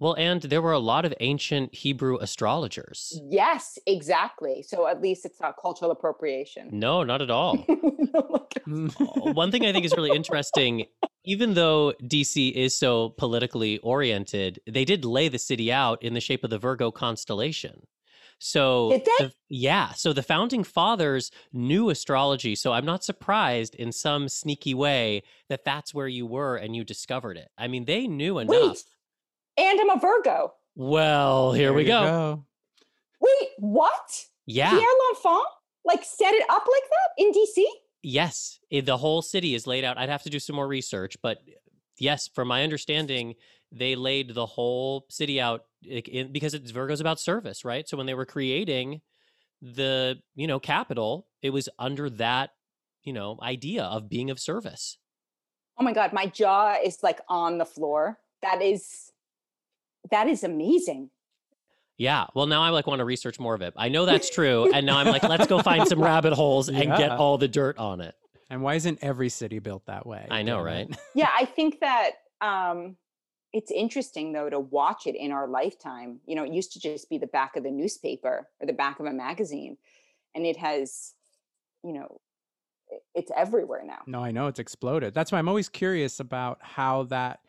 [0.00, 3.20] Well, and there were a lot of ancient Hebrew astrologers.
[3.28, 4.64] Yes, exactly.
[4.66, 6.70] So at least it's not cultural appropriation.
[6.72, 7.64] No, not at all.
[8.70, 10.86] Uh, One thing I think is really interesting,
[11.24, 16.20] even though DC is so politically oriented, they did lay the city out in the
[16.20, 17.86] shape of the Virgo constellation.
[18.38, 19.24] So, Did they?
[19.26, 19.92] the- yeah.
[19.92, 22.54] So the founding fathers knew astrology.
[22.54, 26.84] So I'm not surprised in some sneaky way that that's where you were and you
[26.84, 27.48] discovered it.
[27.58, 28.54] I mean, they knew enough.
[28.76, 28.84] Wait,
[29.60, 30.54] and I'm a Virgo.
[30.74, 32.44] Well, here There we you go.
[33.20, 34.24] Wait, what?
[34.46, 34.70] Yeah.
[34.70, 35.44] Pierre L'Enfant
[35.84, 37.64] like set it up like that in DC?
[38.02, 39.98] Yes, eh, the whole city is laid out.
[39.98, 41.52] I'd have to do some more research, but eh,
[41.98, 43.34] yes, from my understanding,
[43.72, 47.88] they laid the whole city out in, because it's Virgo's about service, right?
[47.88, 49.02] So when they were creating
[49.62, 52.50] the you know capital, it was under that
[53.04, 54.98] you know idea of being of service.
[55.78, 58.18] Oh my god, my jaw is like on the floor.
[58.42, 59.12] That is
[60.10, 61.10] that is amazing.
[61.98, 62.26] Yeah.
[62.34, 63.74] Well, now I like want to research more of it.
[63.76, 66.78] I know that's true, and now I'm like, let's go find some rabbit holes and
[66.78, 66.96] Yeah.
[66.96, 68.14] get all the dirt on it.
[68.48, 70.26] And why isn't every city built that way?
[70.30, 70.88] I know, right?
[70.90, 70.96] it.
[71.14, 72.96] Yeah, I think that um
[73.52, 76.20] it's interesting though to watch it in our lifetime.
[76.24, 78.98] You know, it used to just be the back of the newspaper or the back
[79.00, 79.76] of a magazine,
[80.34, 81.12] and it has,
[81.84, 82.20] you know,
[83.14, 83.98] it's everywhere now.
[84.06, 85.14] No, I know it's exploded.
[85.14, 87.40] That's why I'm always curious about how that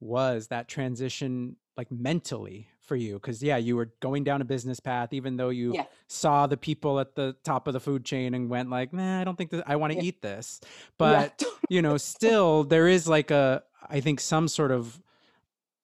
[0.00, 4.80] was that transition like mentally for you because yeah you were going down a business
[4.80, 5.84] path even though you Yeah.
[6.08, 9.24] saw the people at the top of the food chain and went like nah i
[9.24, 10.04] don't think that i want to Yeah.
[10.04, 10.68] eat this Yeah.
[10.98, 15.00] but you know still there is like a i think some sort of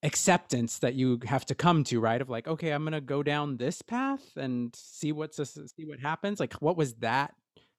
[0.03, 3.57] acceptance that you have to come to right of like okay i'm gonna go down
[3.57, 7.35] this path and see what's this, see what happens like what was that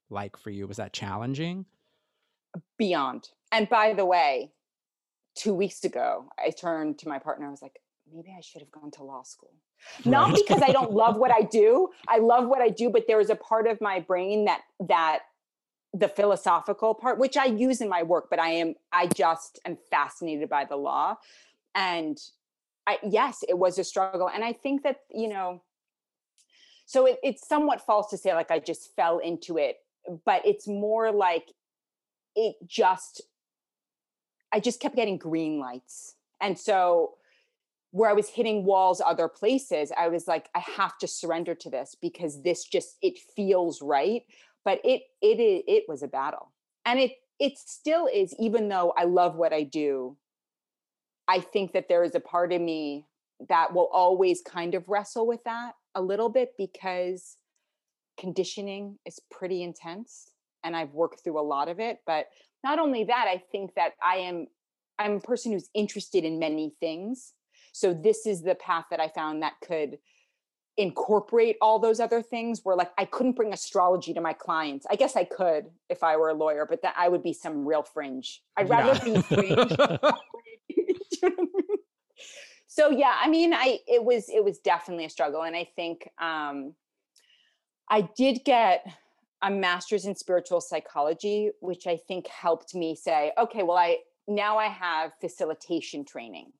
[0.10, 1.66] like for you was that challenging
[2.78, 3.30] beyond.
[3.52, 4.52] And by the way,
[5.36, 7.46] two weeks ago, I turned to my partner.
[7.48, 7.80] I was like,
[8.14, 9.54] maybe I should have gone to law school.
[10.06, 11.90] Not because I don't love what I do.
[12.08, 15.20] I love what I do, but there is a part of my brain that that
[15.94, 19.78] the philosophical part, which I use in my work, but I am I just am
[19.90, 21.18] fascinated by the law.
[21.76, 22.18] And
[22.88, 24.30] I yes, it was a struggle.
[24.30, 25.62] And I think that, you know,
[26.86, 29.78] so it, it's somewhat false to say like I just fell into it,
[30.26, 31.54] but it's more like
[32.36, 33.22] it just
[34.52, 36.16] I just kept getting green lights.
[36.42, 37.16] And so
[37.92, 41.70] where I was hitting walls other places, I was like, I have to surrender to
[41.70, 44.24] this because this just it feels right.
[44.66, 46.52] But it it i- it was a battle.
[46.86, 50.18] And it it still is, even though I love what I do,
[51.28, 53.06] I think that there is a part of me
[53.48, 57.38] that will always kind of wrestle with that a little bit because
[58.20, 60.32] conditioning is pretty intense
[60.64, 62.00] and I've worked through a lot of it.
[62.06, 62.28] But
[62.64, 64.48] not only that, I think that I am
[65.00, 67.34] I'm a person who's interested in many things.
[67.80, 70.00] So this is the path that I found that could
[70.76, 74.86] incorporate all those other things where like I couldn't bring astrology to my clients.
[74.90, 77.66] I guess I could if I were a lawyer, but that I would be some
[77.66, 78.42] real fringe.
[78.58, 79.56] I'd rather be fringe.
[79.56, 80.16] Do you know what
[81.24, 81.78] I mean?
[82.68, 86.10] so yeah, I mean, I it was it was definitely a struggle, and I think
[86.22, 86.74] um,
[87.90, 88.86] I did get
[89.42, 94.58] a master's in spiritual psychology, which I think helped me say, okay, well, I now
[94.58, 96.52] I have facilitation training,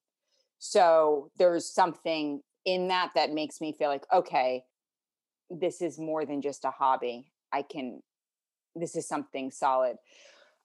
[0.60, 4.64] so there's something in that that makes me feel like, okay,
[5.50, 7.32] this is more than just a hobby.
[7.52, 8.04] I can,
[8.76, 9.96] this is something solid.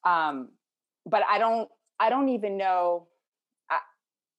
[0.04, 0.50] Um,
[1.06, 3.06] but I don't, I don't even know.
[3.70, 3.78] I,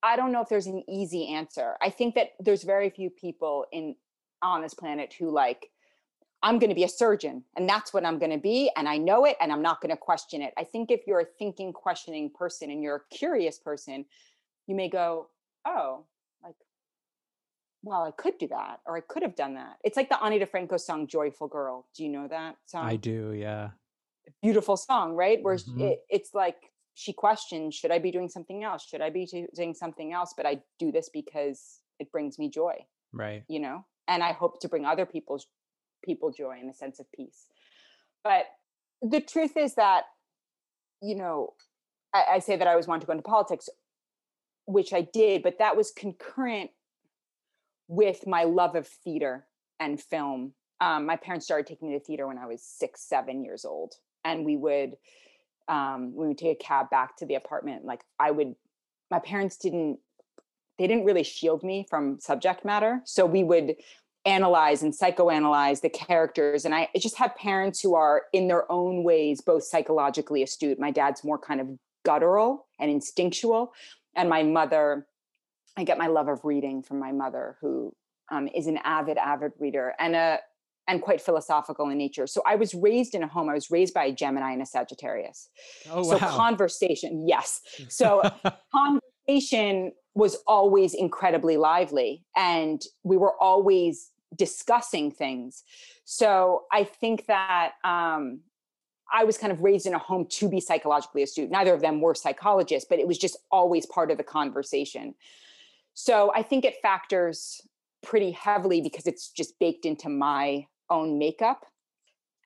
[0.03, 1.75] I don't know if there's an easy answer.
[1.81, 3.95] I think that there's very few people in
[4.41, 5.71] on this planet who like,
[6.43, 8.69] I'm going to be a surgeon and that's what I'm going to be.
[8.75, 10.53] And I know it and I'm not going to question it.
[10.57, 14.05] I think if you're a thinking, questioning person and you're a curious person,
[14.67, 15.29] you may go,
[15.65, 16.05] oh,
[16.43, 16.55] like,
[17.83, 19.77] well, I could do that or I could have done that.
[19.83, 21.87] It's like the Ani DiFranco song, Joyful Girl.
[21.95, 22.85] Do you know that song?
[22.85, 23.69] I do, yeah.
[24.41, 25.37] beautiful song, right?
[25.43, 25.81] Where Mhm.
[25.81, 28.83] it, it's like she questions, should I be doing something else?
[28.87, 30.33] Should I be doing something else?
[30.35, 33.43] But I do this because it brings me joy, Right.
[33.47, 35.45] you know, and I hope to bring other people's
[36.03, 37.47] people joy and a sense of peace.
[38.23, 38.45] But
[39.03, 40.05] the truth is that,
[41.01, 41.53] you know,
[42.13, 43.69] I, I say that I always wanted to go into politics,
[44.65, 46.71] which I did, but that was concurrent
[47.87, 49.45] with my love of theater
[49.79, 50.53] and film.
[50.81, 53.93] Um, my parents started taking me to theater when I was six, seven years old,
[54.23, 54.95] and we would
[55.67, 57.85] um, we would take a cab back to the apartment.
[57.85, 58.55] Like I would,
[59.09, 59.99] my parents didn't
[60.77, 63.75] they didn't really shield me from subject matter, so we would
[64.25, 66.65] analyze and psychoanalyze the characters.
[66.65, 70.79] And I just have parents who are in their own ways both psychologically astute.
[70.79, 71.67] My dad's more kind of
[72.03, 73.73] guttural and instinctual,
[74.15, 75.07] and my mother
[75.77, 77.93] I get my love of reading from my mother, who
[78.31, 80.39] um, is an avid, avid reader and a
[80.87, 82.27] and quite philosophical in nature.
[82.27, 83.49] So I was raised in a home.
[83.49, 85.49] I was raised by a Gemini and a Sagittarius.
[85.89, 86.29] Oh so wow.
[86.29, 87.61] conversation, yes.
[87.89, 88.21] So
[88.71, 95.63] conversation was always incredibly lively, and we were always discussing things.
[96.03, 98.41] So I think that um,
[99.13, 101.51] I was kind of raised in a home to be psychologically astute.
[101.51, 105.15] Neither of them were psychologists, but it was just always part of the conversation.
[105.93, 107.61] So I think it factors
[108.03, 111.65] pretty heavily because it's just baked into my own makeup.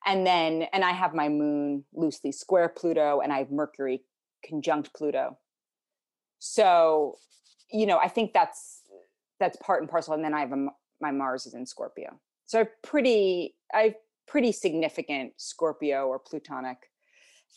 [0.06, 4.02] and then and i have my moon loosely square pluto and i have mercury
[4.48, 5.38] conjunct pluto
[6.40, 7.18] so
[7.72, 8.82] you know i think that's
[9.40, 10.68] that's part and parcel and then i have a,
[11.02, 13.96] my mars is in scorpio so I pretty i
[14.30, 16.78] pretty significant scorpio or plutonic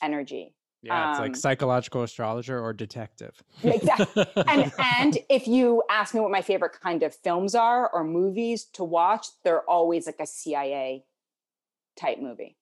[0.03, 3.35] energy yeah it's Um, like psychological astrologer or detective.
[3.63, 8.03] Exactly and and if you ask me what my favorite kind of films are or
[8.05, 11.05] movies to watch they're always like a cia
[11.97, 12.57] type movie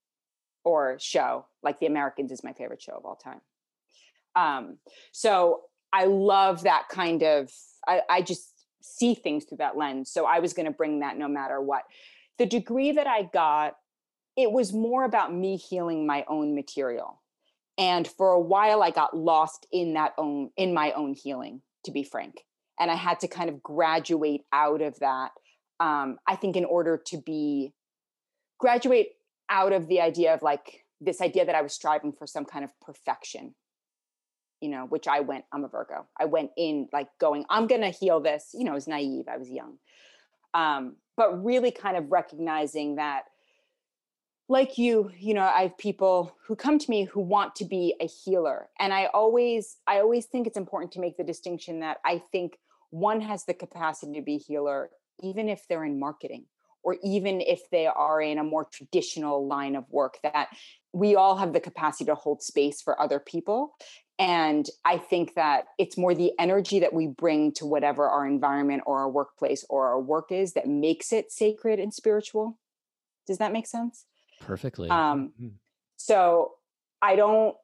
[0.64, 3.40] or show like the americans is my favorite show of all time.
[4.34, 4.78] Um
[5.12, 7.50] so i love that kind of
[7.86, 8.44] i, I just
[8.82, 11.84] see things through that lens so i was going to bring that no matter what.
[12.38, 13.76] The degree that i got
[14.42, 17.20] it was more about me healing my own material.
[17.78, 21.90] And for a while i got lost in that own in my own healing to
[21.90, 22.44] be frank.
[22.78, 25.32] And i had to kind of graduate out of that
[25.80, 27.72] um, i think in order to be
[28.58, 29.12] graduate
[29.48, 32.64] out of the idea of like this idea that i was striving for some kind
[32.64, 33.54] of perfection
[34.60, 36.06] you know which i went i'm a virgo.
[36.18, 39.36] I went in like going i'm gonna heal this you know i was naive i
[39.36, 39.78] was young.
[40.52, 43.24] Um, but really kind of recognizing that
[44.50, 47.94] like you you know i have people who come to me who want to be
[48.00, 51.98] a healer and i always i always think it's important to make the distinction that
[52.04, 52.58] i think
[52.90, 54.90] one has the capacity to be healer
[55.22, 56.44] even if they're in marketing
[56.82, 60.48] or even if they are in a more traditional line of work that
[60.92, 63.74] we all have the capacity to hold space for other people.
[64.18, 68.82] And i think that it's more the energy that we bring to whatever our environment
[68.86, 72.58] or our workplace or our work is that makes it sacred and spiritual.
[73.26, 74.06] Does that make sense
[74.40, 74.90] Perfectly.
[74.90, 75.58] um, Mhm.
[75.96, 76.56] so
[77.00, 77.56] I don't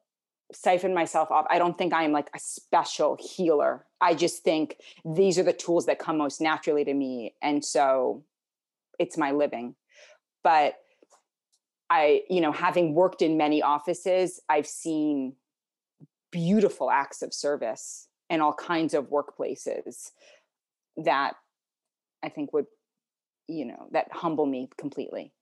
[0.53, 1.45] siphon myself off.
[1.49, 3.85] I don't think I'm like a special healer.
[3.99, 7.35] I just think these are the tools that come most naturally to me.
[7.41, 8.23] And so
[8.97, 9.75] it's my living.
[10.43, 10.75] But
[11.89, 15.35] I, you know, having worked in many offices, I've seen
[16.31, 20.11] beautiful acts of service in all kinds of workplaces
[20.97, 21.35] that
[22.23, 22.67] I think would,
[23.47, 25.33] you know, that humble me completely.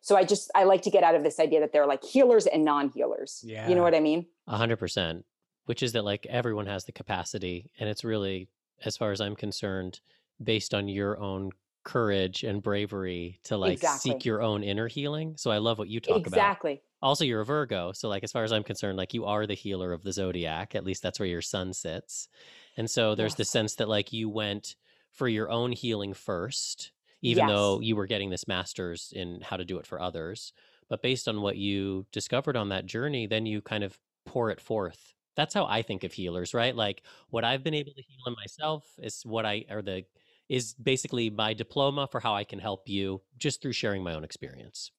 [0.00, 2.46] So I just I like to get out of this idea that they're like healers
[2.46, 3.42] and non-healers.
[3.44, 3.68] Yeah.
[3.68, 4.26] You know what I mean?
[4.46, 5.24] A hundred percent.
[5.66, 8.48] Which is that like everyone has the capacity, and it's really,
[8.86, 10.00] as far as I'm concerned,
[10.42, 11.50] based on your own
[11.84, 14.12] courage and bravery to like Exactly.
[14.12, 15.34] seek your own inner healing.
[15.36, 16.26] So I love what you talk about.
[16.28, 16.82] exactly.
[17.02, 19.54] Also, you're a Virgo, so like as far as I'm concerned, like you are the
[19.54, 20.74] healer of the zodiac.
[20.74, 22.28] At least that's where your sun sits.
[22.76, 24.74] And so there's the sense that like you went
[25.12, 29.64] for your own healing first, even though you were getting this master's in how to
[29.64, 30.52] do it for others.
[30.88, 34.60] But based on what you discovered on that journey, then you kind of pour it
[34.60, 35.14] forth.
[35.36, 36.74] That's how I think of healers, right?
[36.74, 40.04] Like what I've been able to heal in myself is what I or the
[40.48, 44.24] is basically my diploma for how I can help you just through sharing my own
[44.24, 44.90] experience.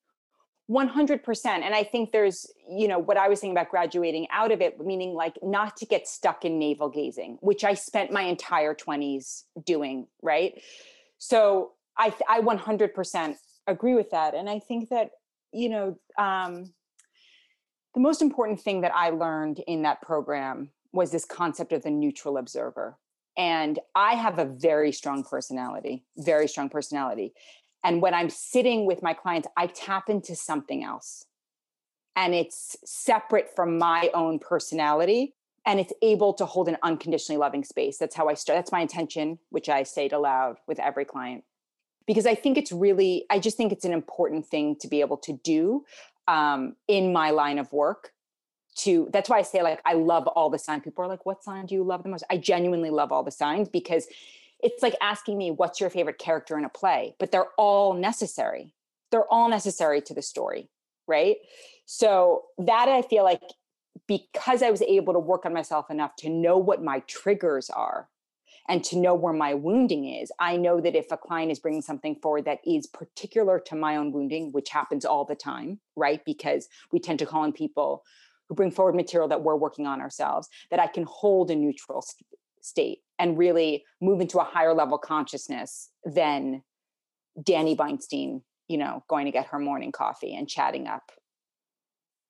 [0.70, 4.62] 100% and i think there's you know what i was saying about graduating out of
[4.62, 8.76] it meaning like not to get stuck in navel gazing which i spent my entire
[8.76, 10.62] 20s doing right
[11.18, 13.36] so i i 100%
[13.68, 15.12] agree with that and i think that
[15.52, 16.74] you know um
[17.94, 21.92] the most important thing that i learned in that program was this concept of the
[21.92, 22.98] neutral observer
[23.38, 27.34] and i have a very strong personality very strong personality
[27.84, 31.26] and when I'm sitting with my clients, I tap into something else.
[32.16, 35.36] And it's separate from my own personality.
[35.66, 37.98] And it's able to hold an unconditionally loving space.
[37.98, 38.58] That's how I start.
[38.58, 41.44] That's my intention, which I say it aloud with every client.
[42.10, 45.18] Because I think it's really, I just think it's an important thing to be able
[45.18, 45.86] to do
[46.28, 48.12] um, in my line of work.
[48.80, 50.84] To that's why I say, like, I love all the signs.
[50.84, 52.24] People are like, what sign do you love the most?
[52.30, 54.08] I genuinely love all the signs because
[54.62, 58.74] it's like asking me what's your favorite character in a play but they're all necessary
[59.12, 60.70] they're all necessary to the story
[61.08, 61.38] right
[61.86, 63.42] so that i feel like
[64.08, 68.08] because i was able to work on myself enough to know what my triggers are
[68.70, 71.82] and to know where my wounding is i know that if a client is bringing
[71.82, 76.24] something forward that is particular to my own wounding which happens all the time right
[76.26, 78.04] because we tend to call in people
[78.48, 82.02] who bring forward material that we're working on ourselves that i can hold a neutral
[82.02, 82.26] st-
[82.62, 86.64] state and really move into a higher level consciousness than
[87.44, 91.12] Danny Beinstein, you know, going to get her morning coffee and chatting up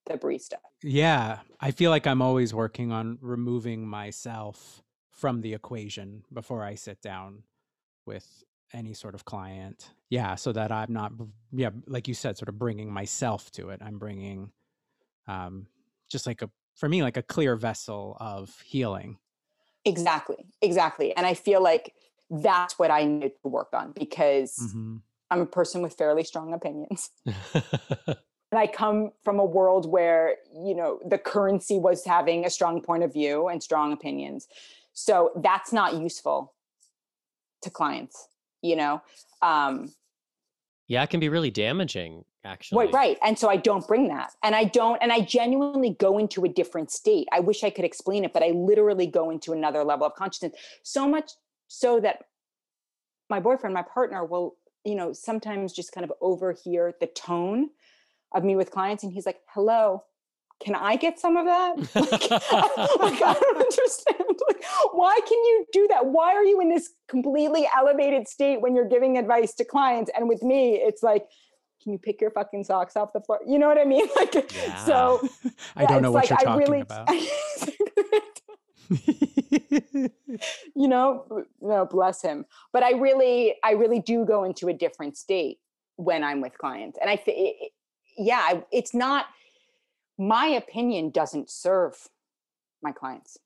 [0.06, 0.56] the barista.
[0.84, 4.82] Yeah, I feel like I'm always working on removing myself
[5.20, 7.44] from the equation before I sit down
[8.06, 8.44] with
[8.74, 9.94] any sort of client.
[10.10, 11.14] Yeah, so that I'm not
[11.52, 13.82] yeah, like you said sort of bringing myself to it.
[13.84, 14.52] I'm bringing
[15.28, 15.68] um
[16.10, 19.20] just like a for me like a clear vessel of healing.
[19.86, 20.46] Exactly.
[20.62, 21.16] Exactly.
[21.16, 21.94] And I feel like
[22.30, 25.02] that's what I need to work on because Mhm.
[25.32, 27.12] I'm a person with fairly strong opinions.
[28.52, 32.82] And I come from a world where, you know, the currency was having a strong
[32.82, 34.48] point of view and strong opinions.
[35.00, 36.54] So that's not useful
[37.62, 38.28] to clients,
[38.62, 39.02] you know?
[39.42, 39.94] Um,
[40.90, 42.88] yeah, it can be really damaging, actually.
[42.88, 43.18] Right, right.
[43.24, 44.34] And so I don't bring that.
[44.44, 47.30] And I don't, and I genuinely go into a different state.
[47.32, 50.52] I wish I could explain it, but I literally go into another level of consciousness.
[50.84, 51.32] So much
[51.70, 52.26] so that
[53.30, 57.70] my boyfriend, my partner will, you know, sometimes just kind of overhear the tone
[58.36, 60.04] of me with clients and he's like, hello,
[60.60, 61.76] can I get some of that?
[61.96, 64.16] Like, like I don't understand.
[64.48, 66.06] Like, why can you do that?
[66.06, 70.10] Why are you in this completely elevated state when you're giving advice to clients?
[70.16, 71.28] And with me, it's like,
[71.84, 73.40] can you pick your fucking socks off the floor?
[73.46, 74.08] You know what I mean?
[74.16, 74.76] Like, yeah.
[74.86, 75.28] so
[75.76, 77.10] I don't know what like, you're talking really, about.
[80.76, 82.46] you know, no, bless him.
[82.72, 85.60] But I really, I really do go into a different state
[85.98, 86.98] when I'm with clients.
[87.00, 87.58] And I think,
[88.18, 89.26] yeah, it's not,
[90.20, 92.10] my opinion doesn't serve
[92.84, 93.38] my clients.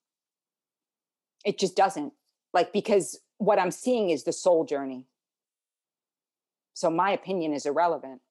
[1.45, 2.13] It just doesn't.
[2.53, 5.05] Like, because what I'm seeing is the soul journey.
[6.74, 8.21] So my opinion is irrelevant.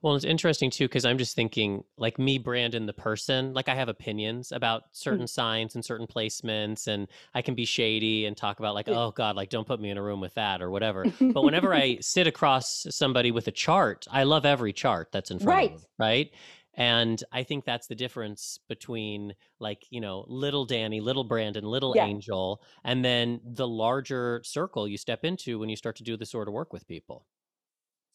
[0.00, 3.52] Well, it's interesting too because I'm just thinking, like me, Brandon, the person.
[3.52, 5.28] Like I have opinions about certain mm.
[5.28, 9.36] signs and certain placements, and I can be shady and talk about like, oh God,
[9.36, 11.04] like don't put me in a room with that or whatever.
[11.20, 15.38] but whenever I sit across somebody with a chart, I love every chart that's in
[15.38, 15.74] front right.
[15.74, 16.30] of them, right?
[16.74, 21.92] And I think that's the difference between like, you know, little Danny, little Brandon, little
[21.94, 22.06] yeah.
[22.06, 26.30] Angel, and then the larger circle you step into when you start to do this
[26.30, 27.26] sort of work with people.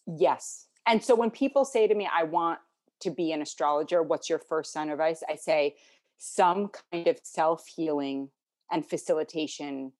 [0.07, 0.67] Yes.
[0.87, 2.59] And so when people say to me, I want
[3.01, 5.21] to be an astrologer, what's your first sign of advice?
[5.29, 5.75] I say
[6.17, 8.29] some kind of self healing
[8.71, 9.91] and facilitation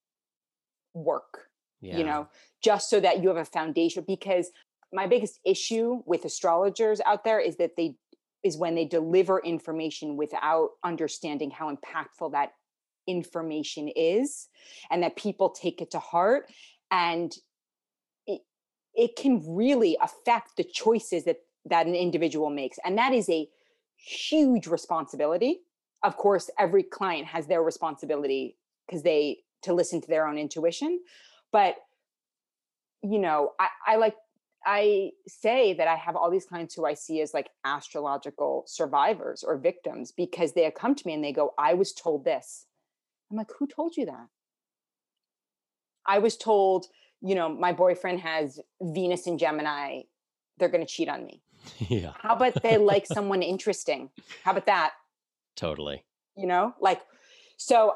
[0.93, 1.49] work,
[1.81, 1.97] yeah.
[1.97, 2.27] you know,
[2.63, 4.03] just so that you have a foundation.
[4.07, 4.49] Because
[4.91, 7.95] my biggest issue with astrologers out there is that they
[8.43, 12.53] is when they deliver information without understanding how impactful that
[13.07, 14.47] information is
[14.91, 16.51] and that people take it to heart
[16.91, 17.33] and
[18.25, 18.41] it,
[18.93, 23.47] it can really affect the choices that that an individual makes and that is a
[23.97, 25.61] huge responsibility.
[26.03, 30.99] Of course every client has their responsibility because they to listen to their own intuition
[31.51, 31.75] but
[33.01, 34.15] you know I, I like
[34.65, 39.43] I say that I have all these clients who I see as like astrological survivors
[39.43, 42.65] or victims because they come to me and they go, I was told this.
[43.31, 44.27] I'm like, who told you that?
[46.05, 46.87] I was told,
[47.21, 50.01] you know, my boyfriend has Venus in Gemini.
[50.57, 51.41] They're going to cheat on me.
[51.89, 52.13] Yeah.
[52.19, 54.09] How about they like someone interesting?
[54.43, 54.91] How about that?
[55.57, 56.05] Totally.
[56.37, 57.01] You know, like,
[57.57, 57.95] so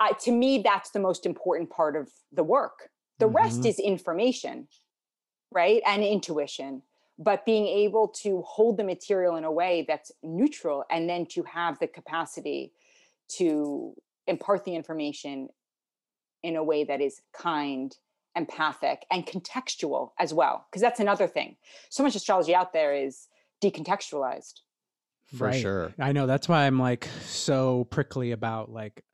[0.00, 2.90] I, to me, that's the most important part of the work.
[3.18, 3.36] The mm-hmm.
[3.36, 4.66] rest is information
[5.52, 5.82] right?
[5.86, 6.82] And intuition,
[7.18, 11.42] but being able to hold the material in a way that's neutral and then to
[11.42, 12.72] have the capacity
[13.36, 13.94] to
[14.26, 15.48] impart the information
[16.42, 17.96] in a way that is kind,
[18.36, 20.66] empathic, and contextual as well.
[20.70, 21.56] Because that's another thing.
[21.88, 23.26] So much astrology out there is
[23.62, 24.60] decontextualized.
[25.34, 25.60] For right.
[25.60, 25.92] sure.
[25.98, 26.26] I know.
[26.26, 29.04] That's why I'm like so prickly about like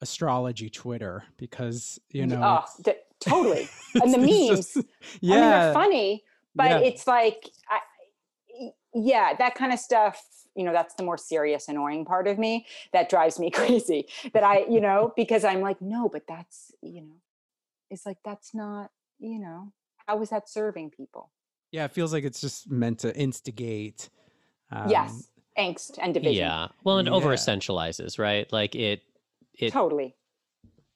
[0.00, 2.92] astrology Twitter because, you know, oh,
[3.24, 3.68] totally.
[3.94, 4.86] And the memes, just,
[5.20, 6.78] yeah, I mean, they're funny, but yeah.
[6.78, 7.80] it's like, I,
[8.94, 10.22] yeah, that kind of stuff.
[10.54, 14.06] You know, that's the more serious, annoying part of me that drives me crazy.
[14.32, 17.16] That I, you know, because I'm like, no, but that's, you know,
[17.90, 19.74] it's like that's not, you know,
[20.06, 21.30] how is that serving people?
[21.70, 24.08] Yeah, it feels like it's just meant to instigate.
[24.70, 26.44] Um, yes, angst and division.
[26.44, 27.12] Yeah, well, it yeah.
[27.12, 28.50] over essentializes, right?
[28.50, 29.02] Like it,
[29.58, 30.14] it totally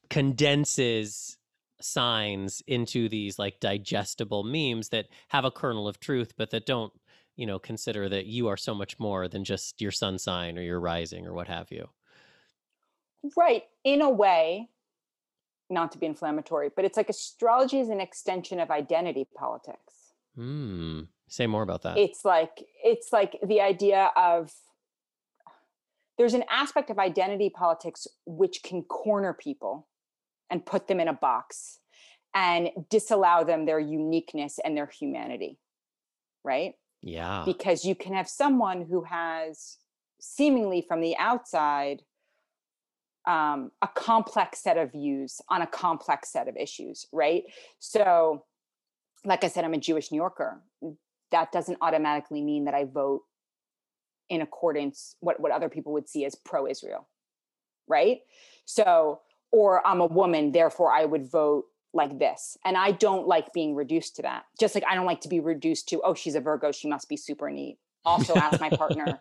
[0.09, 1.37] condenses
[1.81, 6.93] signs into these like digestible memes that have a kernel of truth, but that don't,
[7.37, 10.63] you know, consider that you are so much more than just your sun sign or
[10.63, 11.89] your rising or what have you.
[13.37, 13.65] Right.
[13.85, 14.69] In a way,
[15.69, 20.13] not to be inflammatory, but it's like astrology is an extension of identity politics.
[20.35, 21.03] Hmm.
[21.29, 21.99] Say more about that.
[21.99, 24.53] It's like it's like the idea of
[26.19, 29.89] there's an aspect of identity politics which can corner people
[30.51, 31.79] and put them in a box
[32.35, 35.59] and disallow them their uniqueness and their humanity.
[36.45, 36.75] Right?
[37.03, 37.43] Yeah.
[37.45, 39.79] Because you can have someone who has
[40.21, 42.03] seemingly from the outside
[43.27, 47.45] um, a complex set of views on a complex set of issues, right?
[47.81, 48.45] So,
[49.25, 50.63] like I said, I'm a Jewish New Yorker.
[51.33, 53.23] That doesn't automatically mean that I vote
[54.29, 57.09] in accordance what what other people would see as pro-Israel,
[57.89, 58.21] right?
[58.65, 59.21] So
[59.53, 62.59] or I'm a woman, therefore I would vote like this.
[62.65, 64.45] And I don't like being reduced to that.
[64.61, 67.09] Just like I don't like to be reduced to, oh, she's a Virgo, she must
[67.09, 67.79] be super neat.
[68.07, 69.19] also ask my partner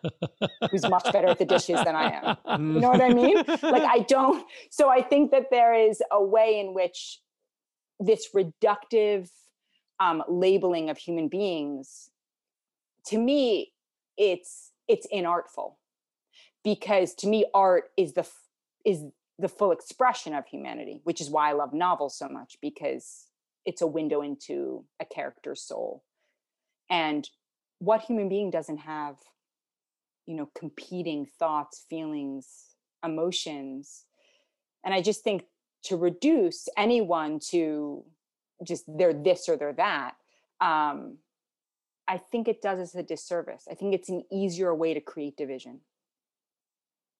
[0.70, 2.74] who's much better at the dishes than I am.
[2.74, 3.36] You know what I mean?
[3.46, 7.20] Like I don't so I think that there is a way in which
[7.98, 9.30] this reductive
[9.98, 12.10] um, labeling of human beings
[13.06, 13.72] to me
[14.16, 15.74] it's it's inartful
[16.62, 18.26] because to me art is the
[18.84, 19.04] is
[19.38, 23.26] the full expression of humanity which is why i love novels so much because
[23.66, 26.04] it's a window into a character's soul.
[26.88, 27.28] And
[27.80, 29.16] what human being doesn't have
[30.24, 32.48] you know competing thoughts feelings
[33.04, 34.04] emotions.
[34.84, 35.44] And i just think
[35.84, 38.04] to reduce anyone to
[38.64, 40.14] just they're this or they're that
[40.60, 41.18] um
[42.08, 43.64] i think it does us a disservice.
[43.70, 45.80] I think it's an easier way to create division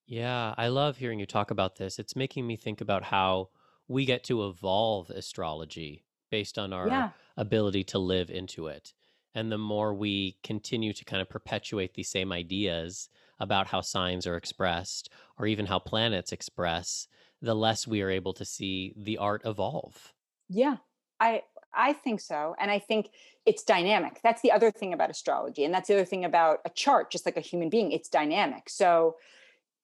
[0.07, 1.98] Yeah, I love hearing you talk about this.
[1.98, 3.50] It's making me think about how
[3.88, 8.94] we get to evolve astrology based on our yeah ability to live into it.
[9.34, 14.26] And the more we continue to kind of perpetuate these same ideas about how signs
[14.26, 17.07] are expressed or even how planets express,
[17.42, 20.14] the less we are able to see the art evolve.
[20.48, 20.76] Yeah,
[21.20, 21.42] I
[21.74, 23.11] I think so, and I think
[23.44, 24.20] it's dynamic.
[24.22, 27.11] That's the other thing about astrology, and that's the other thing about a chart.
[27.11, 28.68] Just like a human being, it's dynamic.
[28.68, 29.16] So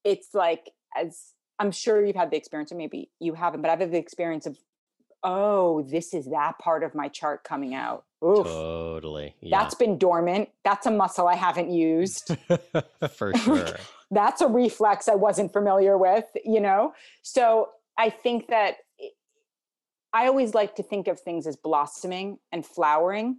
[0.03, 3.79] it's like as I'm sure you've had the experience, or maybe you haven't, but I've
[3.79, 4.57] had the experience of,
[5.23, 8.05] oh, this is that part of my chart coming out.
[8.23, 9.35] Oof, Totally.
[9.41, 10.49] Yeah, that's been dormant.
[10.63, 12.35] That's a muscle I haven't used.
[13.15, 13.75] for sure.
[14.11, 16.93] that's a reflex I wasn't familiar with, you know?
[17.21, 18.77] So I think that
[20.13, 23.37] I always like to think of things as blossoming and flowering.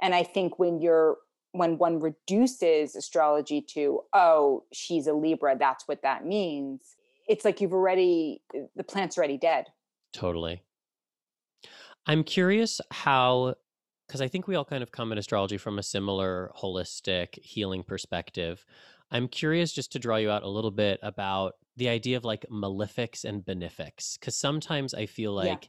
[0.00, 1.16] And I think when you're,
[1.52, 6.96] when one reduces astrology to, oh, she's a Libra, that's what that means,
[7.28, 9.66] it's like you've already, uh, the plant's already dead.
[10.12, 10.62] Totally.
[12.06, 13.54] I'm curious how,
[14.06, 17.82] because I think we all kind of come at astrology from a similar holistic healing
[17.82, 18.64] perspective.
[19.10, 22.46] I'm curious just to draw you out a little bit about the idea of like
[22.50, 25.50] malefics and benefics, because sometimes I feel Yeah.
[25.50, 25.68] like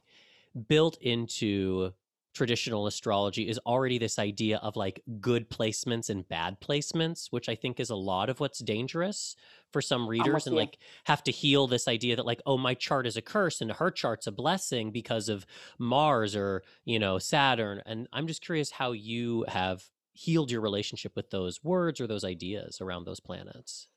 [0.68, 1.92] built into
[2.32, 7.54] traditional astrology is already this idea of like good placements and bad placements, which I
[7.54, 9.36] think is a lot of what's dangerous
[9.70, 13.06] for some readers and like have to heal this idea that like oh my chart
[13.06, 15.46] is a curse and her chart's a blessing because of
[15.78, 21.16] Mars or you know Saturn and I'm just curious how you have healed your relationship
[21.16, 23.88] with those words or those ideas around those planets.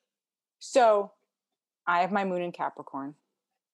[0.59, 1.11] So
[1.86, 3.15] I have my moon in Capricorn.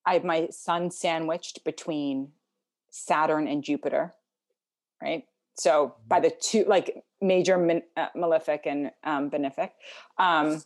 [0.05, 2.32] I have my sun sandwiched between
[2.89, 4.16] Saturn and Jupiter,
[5.02, 5.26] right?
[5.56, 9.72] So by the two, like major min, uh, malefic and um, benefic.
[10.18, 10.62] Um,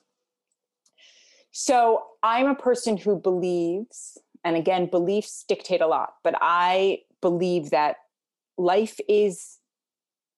[1.52, 7.72] so I'm a person who believes, and again, beliefs dictate a lot, but I believe
[7.72, 7.98] that
[8.58, 9.58] life is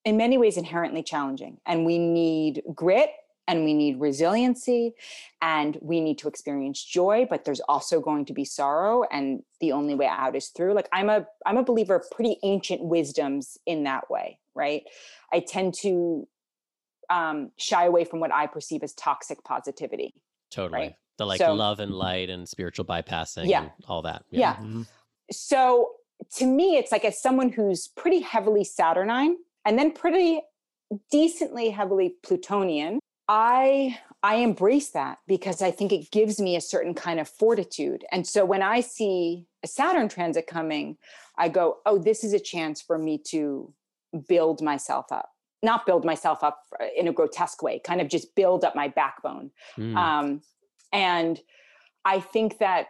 [0.06, 3.10] in many ways inherently challenging and we need grit
[3.48, 4.94] and we need resiliency
[5.42, 9.72] and we need to experience joy but there's also going to be sorrow and the
[9.72, 13.58] only way out is through like i'm a i'm a believer of pretty ancient wisdoms
[13.66, 14.84] in that way right
[15.32, 16.28] i tend to
[17.10, 20.14] um, shy away from what i perceive as toxic positivity
[20.50, 20.80] Totally.
[20.80, 20.96] Right.
[21.18, 23.64] The like So- love and light and spiritual bypassing Yeah.
[23.64, 24.24] and all that.
[24.30, 24.56] yeah.
[24.56, 24.88] Mhm.
[25.32, 25.92] so
[26.36, 30.42] to me it's like as someone who's pretty heavily saturnine and then pretty
[31.12, 36.94] decently heavily plutonian i i embrace that because i think it gives me a certain
[36.94, 38.06] kind of fortitude.
[38.12, 40.98] And so when i see a saturn transit coming
[41.38, 43.74] i go oh this is a chance for me to
[44.28, 45.30] build myself up.
[45.64, 48.88] Not build myself up uh, in a grotesque way kind of just build up my
[48.88, 49.52] backbone.
[49.78, 49.96] Mm.
[49.96, 50.42] um,
[50.94, 51.40] and
[52.06, 52.88] I think that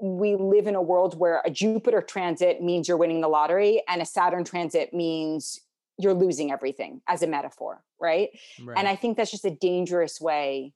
[0.00, 4.02] we live in a world where a Jupiter transit means you're winning the lottery, and
[4.02, 5.60] a Saturn transit means
[5.98, 8.30] you're losing everything as a metaphor, right?
[8.62, 8.78] Right.
[8.78, 10.72] And I think that's just a dangerous way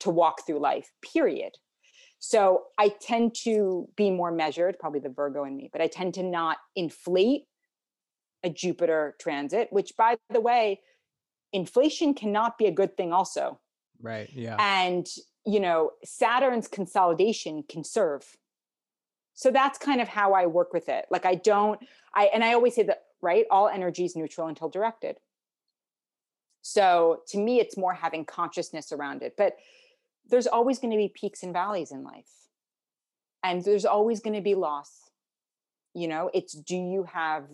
[0.00, 1.52] to walk through life, period.
[2.18, 6.14] So I tend to be more measured, probably the Virgo in me, but I tend
[6.14, 7.42] to not inflate
[8.42, 10.80] a Jupiter transit, which, by the way,
[11.52, 13.60] inflation cannot be a good thing, also
[14.00, 14.28] right.
[14.32, 14.56] Yeah.
[14.58, 15.06] and
[15.44, 18.36] you know saturn's consolidation can serve
[19.36, 21.06] so that's kind of how i work with it.
[21.10, 21.78] Like i don't
[22.14, 25.18] i and i always say that right all energy is neutral until directed.
[26.62, 29.56] So to me it's more having consciousness around it but
[30.28, 32.32] there's always going to be peaks and valleys in life.
[33.44, 34.90] And there's always going to be loss.
[35.94, 37.44] You know it's do you have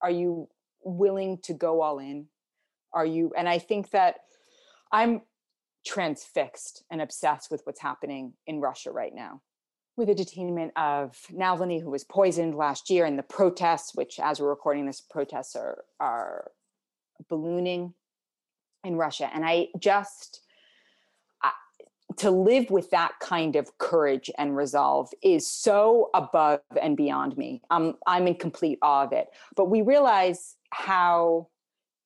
[0.00, 0.48] are you
[0.82, 2.26] willing to go all in?
[2.92, 4.20] Are you and i think that
[4.92, 5.22] i'm
[5.84, 9.42] transfixed and obsessed with what's happening in Russia right now.
[9.96, 14.40] With the detainment of Navalny, who was poisoned last year, and the protests, which, as
[14.40, 16.50] we're recording this, protests are are
[17.28, 17.94] ballooning.
[18.84, 19.30] in Russia.
[19.32, 20.40] And I just,
[22.18, 27.62] to live with that kind of courage and resolve is so above and beyond me.
[27.70, 29.28] I'm, I'm in complete awe of it.
[29.56, 31.48] But we realize how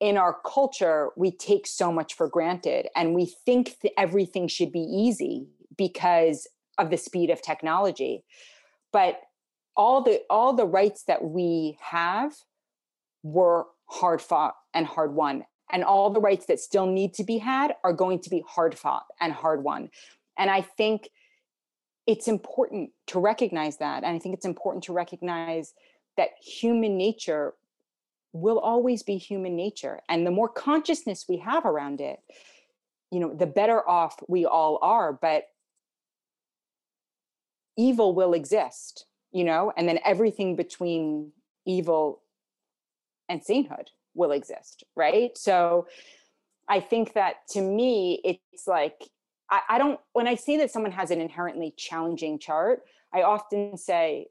[0.01, 4.73] in our culture we take so much for granted and we think that everything should
[4.73, 6.47] be easy because
[6.79, 8.25] of the speed of technology.
[8.93, 9.21] But
[9.77, 12.33] all the all the rights that we have
[13.23, 15.45] were hard fought and hard won.
[15.71, 18.77] And all the rights that still need to be had are going to be hard
[18.79, 19.91] fought and hard won.
[20.39, 21.09] And i think
[22.07, 24.05] it's important to recognize that.
[24.05, 25.75] And i think it's important to recognize
[26.17, 27.55] that human nature
[28.33, 30.01] will always be human nature.
[30.09, 32.19] And the more consciousness we have around it
[33.11, 35.13] you know the better off we all are.
[35.13, 35.45] But
[37.79, 41.33] evil will exist you know and then everything between
[41.65, 42.21] evil
[43.29, 45.87] and sainthood will exist right so
[46.69, 49.05] i think that to me it's like
[49.51, 52.83] I, I don't when i see that someone has an inherently challenging chart
[53.15, 54.27] i often say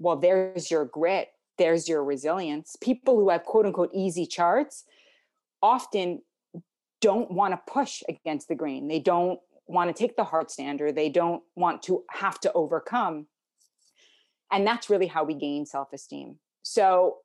[0.00, 1.28] well there's your grit
[1.58, 2.76] there's your resilience.
[2.80, 4.84] People who have quote unquote easy charts
[5.60, 6.22] often
[7.00, 8.88] don't want to push against the grain.
[8.88, 10.96] They don't want to take the hard standard.
[10.96, 13.26] They don't want to have to overcome.
[14.50, 16.38] And that's really how we gain self esteem.
[16.62, 17.18] So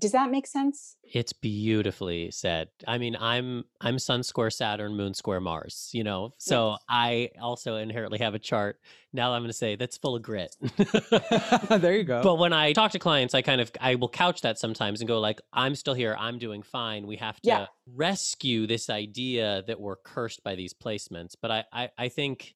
[0.00, 0.96] does that make sense?
[1.04, 2.68] It's beautifully said.
[2.88, 6.32] I mean, I'm I'm Sun square Saturn, Moon square Mars, you know.
[6.38, 6.80] So yes.
[6.88, 8.80] I also inherently have a chart.
[9.12, 10.56] Now I'm going to say that's full of grit.
[11.68, 12.22] there you go.
[12.22, 15.08] But when I talk to clients, I kind of I will couch that sometimes and
[15.08, 16.16] go like, I'm still here.
[16.18, 17.06] I'm doing fine.
[17.06, 17.66] We have to yeah.
[17.86, 21.34] rescue this idea that we're cursed by these placements.
[21.40, 22.54] But I I, I think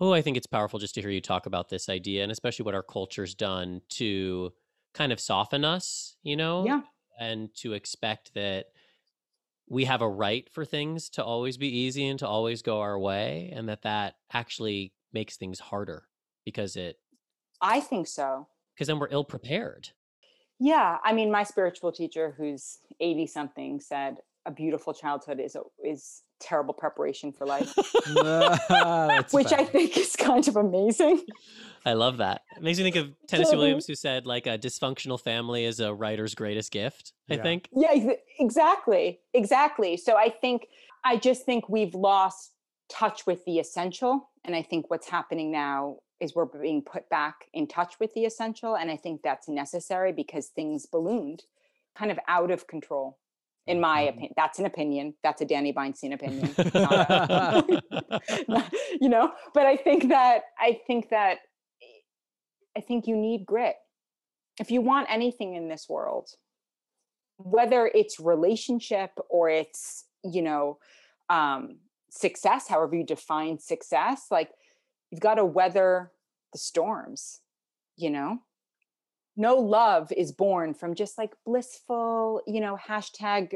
[0.00, 2.64] oh, I think it's powerful just to hear you talk about this idea and especially
[2.64, 4.52] what our culture's done to
[4.96, 6.64] kind of soften us, you know?
[6.64, 6.80] Yeah.
[7.18, 8.66] And to expect that
[9.68, 12.98] we have a right for things to always be easy and to always go our
[12.98, 16.04] way and that that actually makes things harder
[16.44, 16.96] because it
[17.60, 18.48] I think so.
[18.74, 19.88] Because then we're ill prepared.
[20.60, 25.62] Yeah, I mean my spiritual teacher who's 80 something said a beautiful childhood is a,
[25.84, 27.74] is terrible preparation for life.
[29.32, 31.22] Which I think is kind of amazing.
[31.84, 32.42] I love that.
[32.56, 35.92] It makes me think of Tennessee Williams, who said like a dysfunctional family is a
[35.92, 37.12] writer's greatest gift.
[37.28, 37.42] I yeah.
[37.42, 37.68] think.
[37.72, 39.96] Yeah, exactly, exactly.
[39.96, 40.68] So I think
[41.04, 42.52] I just think we've lost
[42.88, 47.46] touch with the essential, and I think what's happening now is we're being put back
[47.52, 51.42] in touch with the essential, and I think that's necessary because things ballooned,
[51.96, 53.18] kind of out of control
[53.66, 54.08] in my mm-hmm.
[54.10, 56.54] opinion that's an opinion that's a danny Beinstein opinion
[59.00, 61.38] you know but i think that i think that
[62.76, 63.76] i think you need grit
[64.60, 66.30] if you want anything in this world
[67.38, 70.78] whether it's relationship or it's you know
[71.28, 71.76] um
[72.10, 74.50] success however you define success like
[75.10, 76.12] you've got to weather
[76.52, 77.40] the storms
[77.96, 78.38] you know
[79.36, 83.54] no love is born from just like blissful, you know, hashtag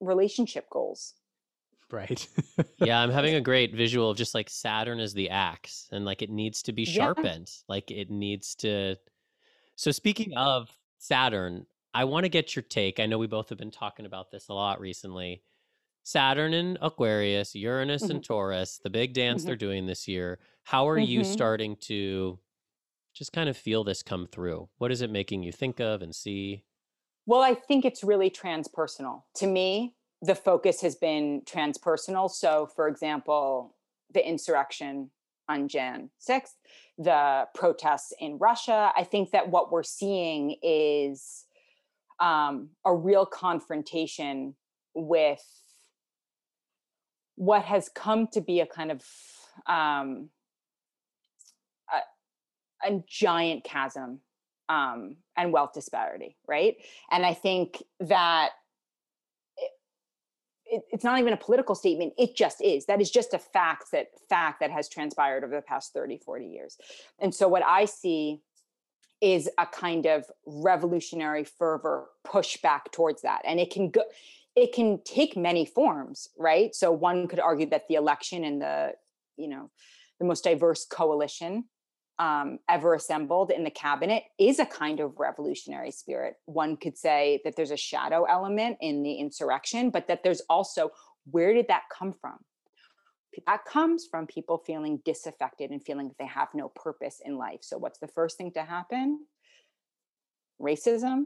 [0.00, 1.14] relationship goals.
[1.90, 2.26] Right.
[2.78, 6.22] yeah, I'm having a great visual of just like Saturn is the axe and like
[6.22, 7.50] it needs to be sharpened.
[7.50, 7.64] Yeah.
[7.68, 8.96] Like it needs to.
[9.76, 13.00] So, speaking of Saturn, I want to get your take.
[13.00, 15.42] I know we both have been talking about this a lot recently.
[16.02, 18.12] Saturn and Aquarius, Uranus mm-hmm.
[18.12, 19.48] and Taurus, the big dance mm-hmm.
[19.48, 20.38] they're doing this year.
[20.62, 21.10] How are mm-hmm.
[21.10, 22.38] you starting to
[23.14, 24.68] just kind of feel this come through?
[24.78, 26.64] What is it making you think of and see?
[27.26, 29.22] Well, I think it's really transpersonal.
[29.36, 32.30] To me, the focus has been transpersonal.
[32.30, 33.74] So, for example,
[34.12, 35.10] the insurrection
[35.48, 36.54] on Jan 6th,
[36.98, 38.92] the protests in Russia.
[38.96, 41.44] I think that what we're seeing is
[42.20, 44.54] um, a real confrontation
[44.94, 45.44] with
[47.36, 49.02] what has come to be a kind of
[49.66, 50.28] um,
[52.84, 54.20] a giant chasm
[54.70, 56.76] um, and wealth disparity, right?
[57.10, 58.50] And I think that
[59.56, 59.70] it,
[60.64, 62.14] it, it's not even a political statement.
[62.16, 62.86] It just is.
[62.86, 66.46] That is just a fact that fact that has transpired over the past 30 40
[66.46, 66.78] years.
[67.18, 68.40] And so what i see
[69.20, 73.42] is a kind of revolutionary fervor pushback towards that.
[73.44, 74.02] And it can go
[74.56, 76.74] it can take many forms right?
[76.74, 78.92] So one could argue that the election and the
[79.36, 79.70] you know
[80.20, 81.64] the most diverse coalition
[82.20, 86.34] um, ever assembled in the cabinet is a kind of revolutionary spirit.
[86.44, 90.90] One could say that there's a shadow element in the insurrection, but that there's also
[91.30, 92.38] where did that come from?
[93.46, 97.60] That comes from people feeling disaffected and feeling that they have no purpose in life.
[97.62, 99.24] So, what's the first thing to happen?
[100.60, 101.24] Racism,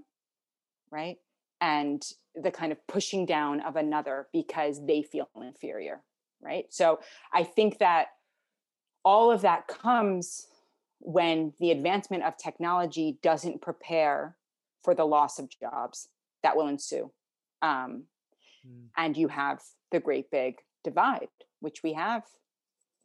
[0.91, 1.17] right?
[1.61, 2.03] and
[2.35, 6.03] the kind of pushing down of another because they feel inferior
[6.43, 6.99] right so
[7.33, 8.09] i think that
[9.05, 10.47] all of that comes
[11.05, 14.37] when the advancement of technology doesn't prepare
[14.83, 16.09] for the loss of jobs
[16.43, 17.11] that will ensue
[17.63, 18.05] um,
[18.67, 18.87] mm.
[18.97, 19.61] and you have
[19.93, 21.29] the great big divide
[21.61, 22.23] which we have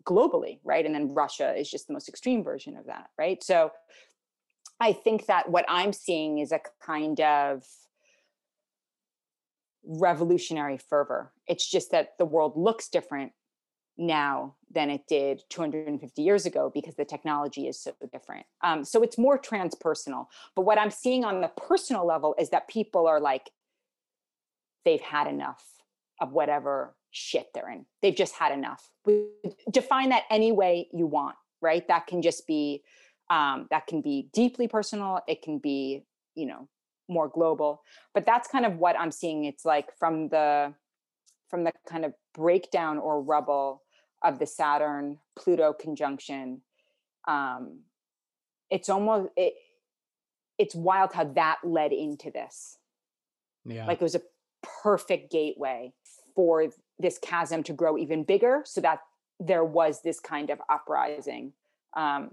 [0.06, 3.70] globally right and then russia is just the most extreme version of that right so
[4.80, 7.64] i think that what i'm seeing is a kind of
[9.84, 11.32] revolutionary fervor.
[11.48, 13.32] It's just that the world looks different
[14.00, 18.46] now than it did 250 years ago because the technology is so different.
[18.62, 20.28] Um, so it's more transpersonal.
[20.56, 23.50] But what I'm seeing on the personal level is that people are like,
[24.86, 25.64] they've had enough
[26.22, 27.86] of whatever shit they're in.
[28.02, 28.90] They've just had enough.
[29.06, 29.26] We
[29.70, 31.88] Define that any way you want, right?
[31.88, 32.84] That can just be,
[33.30, 35.22] um, that can be deeply personal.
[35.28, 36.68] It can be, you know,
[37.10, 37.82] more global
[38.14, 40.72] but that's kind of what i'm seeing it's like from the
[41.50, 43.82] from the kind of breakdown or rubble
[44.24, 46.62] of the saturn pluto conjunction
[47.28, 47.80] um
[48.70, 49.54] it's almost it
[50.58, 52.78] it's wild how that led into this
[53.66, 54.22] yeah like it was a
[54.84, 55.94] perfect gateway
[56.36, 56.68] for
[56.98, 59.00] this chasm to grow even bigger so that
[59.40, 61.54] there was this kind of uprising
[61.96, 62.32] um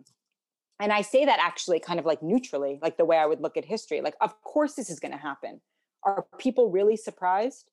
[0.79, 3.57] and I say that actually kind of like neutrally, like the way I would look
[3.57, 4.01] at history.
[4.01, 5.61] Like, of course, this is going to happen.
[6.05, 7.71] Are people really surprised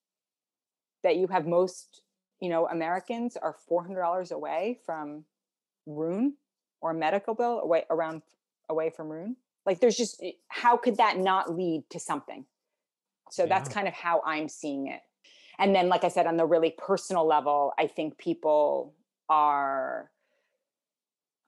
[1.03, 2.01] that you have most,
[2.43, 5.23] you know, Americans are four hundred dollars away from
[5.85, 6.35] ruin
[6.81, 8.21] or a medical bill away around
[8.67, 9.37] away from ruin?
[9.65, 12.45] Like, there's just eh, how could that not lead to something?
[13.31, 13.47] So yeah.
[13.47, 14.99] that's kind of how I'm seeing it.
[15.57, 18.93] And then, like I said, on the really personal level, I think people
[19.29, 20.11] are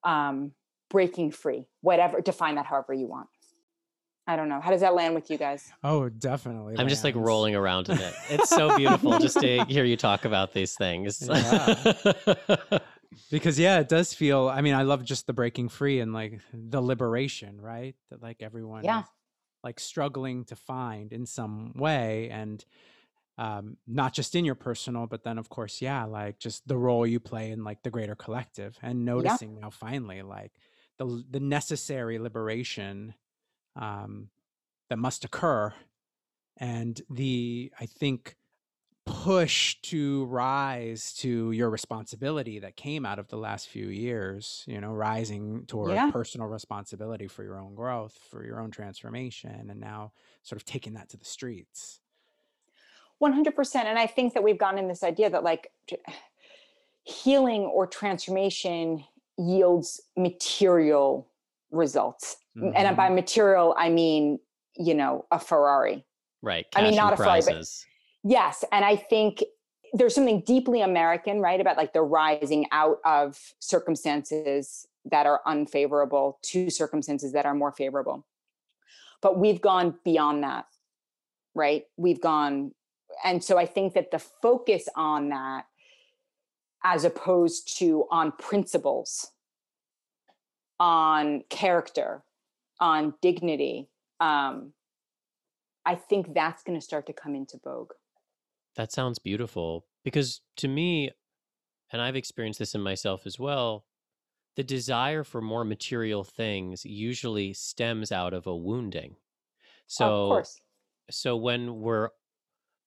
[0.06, 0.54] um
[0.90, 3.28] breaking free, whatever, define that however you want.
[4.28, 4.60] I don't know.
[4.60, 5.72] How does that land with you guys?
[5.84, 6.74] Oh, definitely.
[6.74, 6.94] I'm lands.
[6.94, 8.14] just like rolling around in it.
[8.30, 11.28] It's so beautiful just to hear you talk about these things.
[11.30, 11.76] Yeah.
[13.32, 16.40] because yeah, it does feel I mean, I love just the breaking free and like
[16.54, 17.96] the liberation, right?
[18.10, 19.02] That like everyone yeah.
[19.02, 19.06] is
[19.64, 22.64] like struggling to find in some way and
[23.38, 27.06] um not just in your personal but then of course yeah like just the role
[27.06, 29.64] you play in like the greater collective and noticing yeah.
[29.64, 30.54] now finally like
[30.98, 33.14] the the necessary liberation
[33.76, 34.30] um,
[34.90, 35.74] that must occur,
[36.58, 38.36] and the I think
[39.06, 44.82] push to rise to your responsibility that came out of the last few years you
[44.82, 46.10] know rising toward yeah.
[46.10, 50.12] personal responsibility for your own growth for your own transformation and now
[50.42, 52.00] sort of taking that to the streets
[53.22, 55.72] 100% and i think that we've gone in this idea that like
[57.04, 59.04] healing or transformation
[59.38, 61.28] yields material
[61.72, 62.38] results.
[62.58, 62.72] Mm-hmm.
[62.76, 64.40] And by material, I mean,
[64.76, 66.06] you know, a Ferrari.
[66.42, 66.66] Right.
[66.76, 67.66] I mean, not a Ferrari, but
[68.24, 68.64] yes.
[68.72, 69.44] And I think
[69.94, 76.40] there's something deeply American, right, about like the rising out of circumstances that are unfavorable
[76.44, 78.26] to circumstances that are more favorable.
[79.22, 80.66] But we've gone beyond that,
[81.54, 81.86] right?
[81.98, 82.72] We've gone,
[83.24, 85.66] and so I think that the focus on that
[86.84, 89.32] as opposed to on principles,
[90.80, 92.24] on character,
[92.80, 93.90] on dignity.
[94.20, 94.74] Um,
[95.86, 97.92] I think that's going to start to come into vogue.
[98.76, 101.12] That sounds beautiful because to me,
[101.92, 103.86] and I've experienced this in myself as well,
[104.56, 109.16] the desire for more material things usually stems out of a wounding.
[109.88, 110.44] So,
[111.10, 112.10] so when we're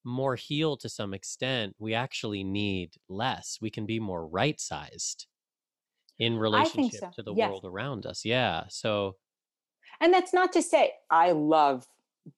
[0.05, 3.59] more healed to some extent, we actually need less.
[3.61, 5.27] We can be more right sized
[6.19, 7.11] in relationship so.
[7.17, 7.51] to the yes.
[7.51, 8.25] world around us.
[8.25, 8.65] Yeah.
[8.69, 9.17] So,
[10.01, 11.87] and that's not to say I love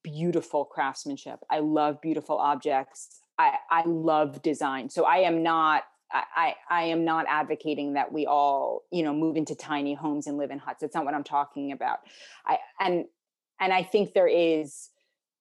[0.02, 1.40] beautiful craftsmanship.
[1.50, 3.20] I love beautiful objects.
[3.38, 4.90] I, I love design.
[4.90, 9.36] So I am not I, I am not advocating that we all, you know, move
[9.36, 10.80] into tiny homes and live in huts.
[10.80, 12.00] That's not what I'm talking about.
[12.44, 13.04] I and
[13.60, 14.90] and I think there is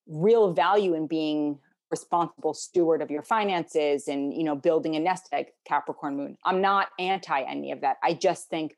[0.06, 1.58] real value in being
[1.90, 6.36] responsible steward of your finances and you know building a nest egg capricorn moon.
[6.44, 7.96] I'm not anti any of that.
[8.02, 8.74] I just think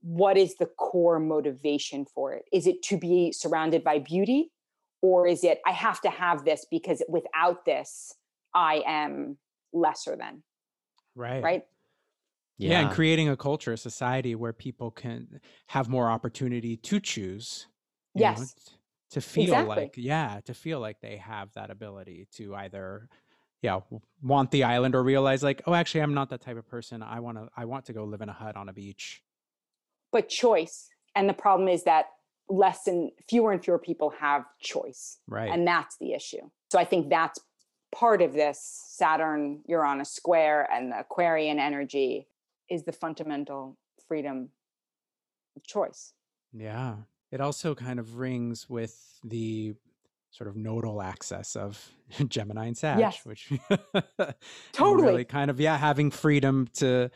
[0.00, 2.44] what is the core motivation for it?
[2.52, 4.50] Is it to be surrounded by beauty
[5.02, 8.14] or is it i have to have this because without this
[8.54, 9.36] i am
[9.74, 10.42] lesser than
[11.14, 11.42] right.
[11.42, 11.62] right?
[12.56, 12.70] Yeah.
[12.70, 12.80] yeah.
[12.80, 17.66] and creating a culture a society where people can have more opportunity to choose
[18.14, 18.46] yes know,
[19.12, 19.76] to feel exactly.
[19.76, 23.08] like yeah to feel like they have that ability to either
[23.62, 23.80] yeah
[24.22, 27.20] want the island or realize like oh actually i'm not that type of person i
[27.20, 29.22] want to i want to go live in a hut on a beach
[30.10, 32.06] but choice and the problem is that
[32.48, 36.86] less and fewer and fewer people have choice right and that's the issue So I
[36.86, 37.38] think that's
[37.94, 38.58] part of this
[38.88, 42.26] Saturn Uranus square and the Aquarian energy
[42.70, 43.76] is the fundamental
[44.08, 44.48] freedom
[45.54, 46.14] of choice.
[46.54, 46.94] Yeah.
[47.32, 49.74] It also kind of rings with the
[50.30, 51.90] sort of nodal axis of
[52.28, 53.24] Gemini and Sag, Yes.
[53.24, 53.50] which
[54.72, 55.08] Totally.
[55.08, 57.10] really kind of yeah, having freedom to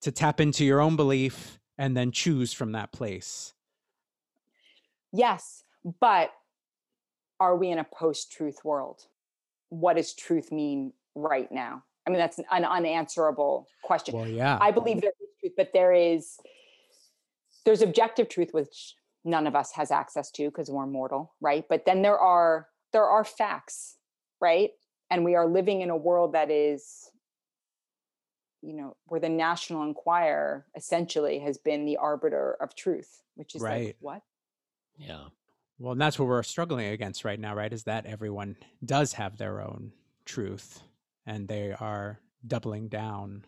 [0.00, 3.52] to tap into your own belief and then choose from that place.
[5.12, 5.64] Yes,
[6.00, 6.30] but
[7.40, 9.06] are we in a post-truth world?
[9.70, 11.82] What does truth mean right now?
[12.06, 14.14] I mean, that's an unanswerable question.
[14.16, 14.58] Well, yeah.
[14.60, 16.36] I believe there is truth, but there is
[17.64, 18.94] there's objective truth which
[19.24, 21.64] none of us has access to because we're mortal, right?
[21.68, 23.96] But then there are there are facts,
[24.40, 24.70] right?
[25.10, 27.10] And we are living in a world that is
[28.62, 33.60] you know, where the National Enquirer essentially has been the arbiter of truth, which is
[33.60, 33.88] Right.
[33.88, 34.22] like what?
[34.96, 35.26] Yeah.
[35.78, 37.72] Well, and that's what we're struggling against right now, right?
[37.72, 39.92] Is that everyone does have their own
[40.24, 40.82] truth
[41.26, 43.44] and they are doubling down.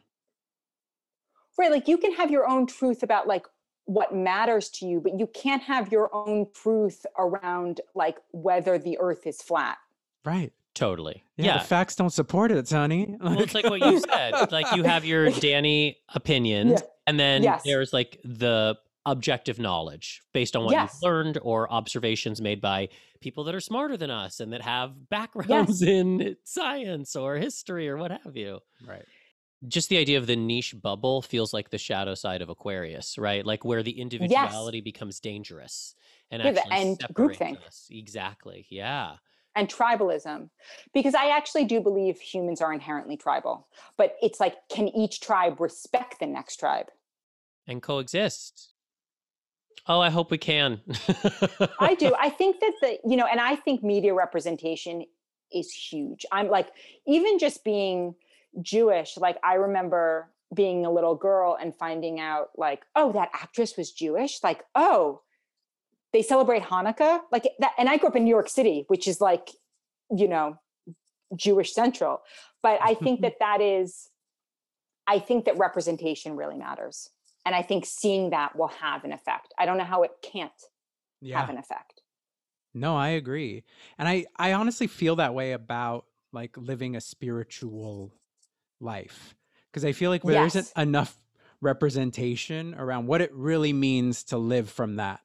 [1.58, 3.46] Right, like you can have your own truth about like
[3.86, 8.98] what matters to you, but you can't have your own truth around like whether the
[9.00, 9.78] earth is flat.
[10.24, 10.52] Right.
[10.74, 11.24] Totally.
[11.36, 11.46] Yeah.
[11.46, 11.58] Yeah.
[11.58, 13.16] The facts don't support it, Sonny.
[13.20, 14.34] well, it's like what you said.
[14.52, 16.86] Like you have your Danny opinions, Yeah.
[17.06, 17.62] and then Yes.
[17.64, 18.76] there's like the
[19.06, 20.94] objective knowledge based on what Yes.
[21.00, 22.88] you've learned or observations made by
[23.20, 27.96] people that are smarter than us and that have backgrounds in science or history or
[27.96, 28.58] what have you.
[28.86, 29.04] right.
[29.66, 33.44] Just the idea of the niche bubble feels like the shadow side of Aquarius, right?
[33.44, 35.94] Like where the individuality becomes dangerous
[36.30, 37.66] and Yeah, actually separates groupthink.
[37.66, 37.88] us.
[37.90, 38.66] Exactly.
[38.68, 39.16] Yeah.
[39.54, 40.50] and tribalism
[40.92, 45.58] because i actually do believe humans are inherently tribal but it's like can each tribe
[45.60, 46.88] respect the next tribe
[47.66, 48.72] And coexist.
[49.88, 50.80] Oh, I hope we can.
[51.80, 55.04] i do i think that the you know and i think media representation
[55.52, 56.68] is huge i'm like
[57.06, 58.14] even just being
[58.62, 63.76] jewish like i remember being a little girl and finding out like oh that actress
[63.76, 64.42] was jewish?
[64.44, 65.22] Like oh
[66.12, 67.20] they celebrate hanukkah?
[67.32, 69.50] Like that and i grew up in new york city which is like
[70.16, 70.56] you know
[71.34, 72.20] jewish central.
[72.62, 74.08] But i think that that is
[75.08, 77.10] i think that representation really matters.
[77.44, 79.52] And i think seeing that will have an effect.
[79.58, 80.52] I don't know how it can't
[81.20, 81.40] Yeah.
[81.40, 82.02] have an effect.
[82.72, 83.64] No, I agree.
[83.98, 88.12] And I I honestly feel that way about like living a spiritual
[88.80, 89.34] life
[89.70, 90.56] because I feel like there Yes.
[90.56, 91.16] isn't enough
[91.60, 95.20] representation around what it really means to live from that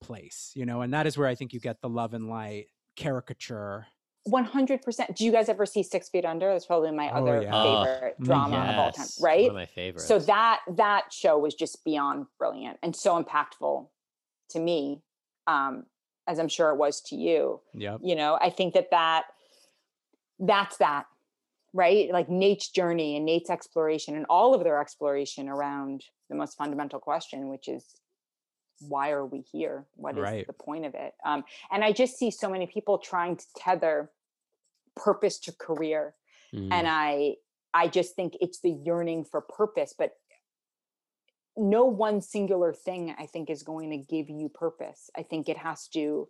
[0.00, 2.66] place, you know, and that is where I think you get the love and light
[2.96, 3.86] caricature.
[4.28, 7.54] 100% do you guys ever see six feet under that's probably my Oh, other yeah.
[7.54, 10.06] Oh, favorite mm, drama of all time right One of my favorites.
[10.06, 13.88] so that that show was just beyond brilliant and so impactful
[14.50, 15.00] to me
[15.46, 15.86] um
[16.26, 17.96] as i'm sure it was to you Yeah.
[18.02, 19.24] you know i think that that
[20.38, 21.06] that's that
[21.72, 26.56] right like nate's journey and nate's exploration and all of their exploration around the most
[26.56, 27.84] fundamental question which is
[28.88, 30.46] why are we here what is Right.
[30.46, 34.10] the point of it um, and i just see so many people trying to tether
[34.96, 36.14] purpose to career
[36.52, 36.72] Mm.
[36.72, 37.36] and i
[37.72, 40.10] i just think it's the yearning for purpose but
[41.56, 45.56] no one singular thing i think is going to give you purpose i think it
[45.56, 46.28] has to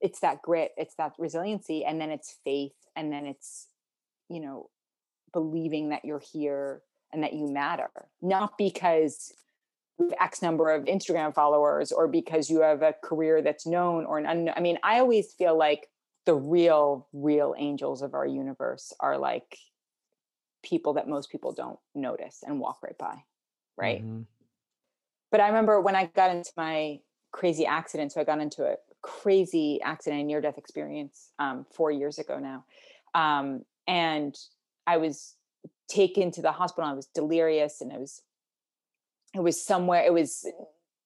[0.00, 3.66] it's that grit it's that resiliency and then it's faith and then it's
[4.32, 4.68] you know
[5.32, 9.32] believing that you're here and that you matter not because
[9.98, 14.04] you have x number of instagram followers or because you have a career that's known
[14.04, 15.88] or an unknown i mean i always feel like
[16.26, 19.58] the real real angels of our universe are like
[20.62, 23.16] people that most people don't notice and walk right by
[23.76, 24.26] right Mhm.
[25.30, 27.00] but I remember when I got into my
[27.32, 28.12] crazy accident.
[28.12, 32.64] So I got into a crazy accident, near death experience um, four years ago now.
[33.14, 34.36] Um, and
[34.86, 35.34] I was
[35.88, 36.88] taken to the hospital.
[36.88, 38.22] I was delirious and it was,
[39.34, 40.46] it was somewhere, it was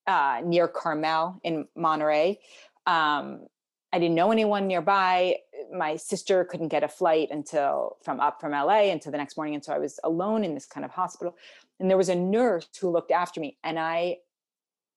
[0.05, 2.39] uh, near Carmel in Monterey.
[2.85, 3.47] Um,
[3.91, 5.37] I didn't know anyone nearby.
[5.73, 9.55] My sister couldn't get a flight until from up from LA until the next morning.
[9.55, 11.35] And so I was alone in this kind of hospital
[11.79, 14.17] and there was a nurse who looked after me and i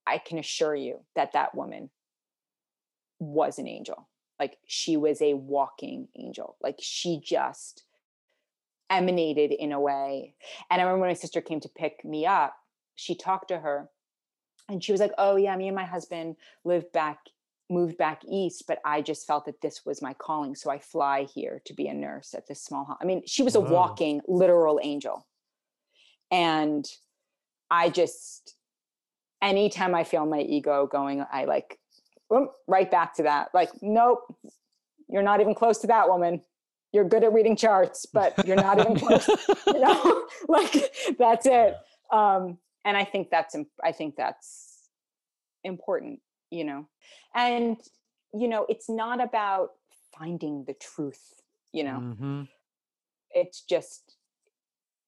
[0.07, 1.91] i can assure you that that woman
[3.19, 4.09] was an angel
[4.41, 7.85] like she was a walking angel like she just
[8.89, 10.35] emanated in a way
[10.71, 12.57] and i remember when my sister came to pick me up
[12.97, 13.89] she talked to her
[14.69, 16.35] and she was like oh yeah me and my husband
[16.65, 17.19] lived back
[17.69, 21.23] moved back east but i just felt that this was my calling so i fly
[21.23, 22.97] here to be a nurse at this small ho-.
[23.01, 25.25] i mean she was a walking literal angel
[26.33, 26.87] and
[27.71, 28.57] i just
[29.41, 31.79] anytime i feel my ego going i like
[32.31, 34.21] whoop, right back to that like nope
[35.09, 36.43] You're not even close to that woman.
[36.93, 39.29] You're good at reading charts, but you're not even close.
[39.67, 40.73] you know, like
[41.19, 41.77] that's it.
[42.13, 43.55] Um, and I think that's
[43.85, 44.89] I think that's
[45.65, 46.21] important.
[46.51, 46.89] You know,
[47.35, 47.77] and
[48.33, 49.71] you know, it's not about
[50.19, 51.35] finding the truth.
[51.73, 52.49] You know, Mhm.
[53.31, 54.17] it's just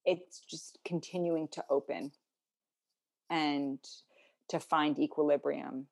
[0.04, 2.12] it's just continuing to open
[3.30, 3.78] and
[4.48, 5.86] to find equilibrium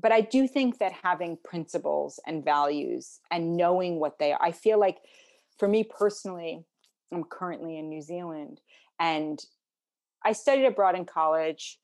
[0.00, 4.52] but i do think that having principles and values and knowing what they are i
[4.52, 4.98] feel like
[5.58, 6.64] for me personally
[7.12, 8.60] i'm currently in new zealand
[8.98, 9.44] and
[10.24, 11.78] i studied abroad in college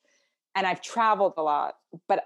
[0.54, 1.74] and i've traveled a lot
[2.08, 2.24] but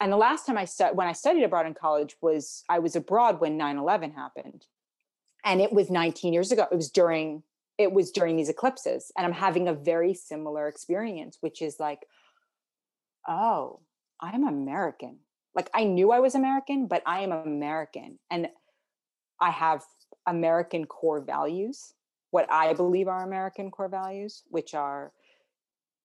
[0.00, 2.96] and the last time i stu- when i studied abroad in college was i was
[2.96, 4.66] abroad when 9-11 happened
[5.44, 7.42] and it was 19 years ago it was during
[7.78, 12.00] it was during these eclipses and i'm having a very similar experience which is like
[13.28, 13.80] oh
[14.20, 15.18] i'm american.
[15.54, 18.48] Like i knew i was american but i am american and
[19.40, 19.82] i have
[20.26, 21.94] american core values
[22.30, 25.12] what i believe are american core values which are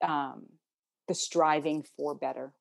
[0.02, 0.48] um,
[1.08, 2.54] the striving for better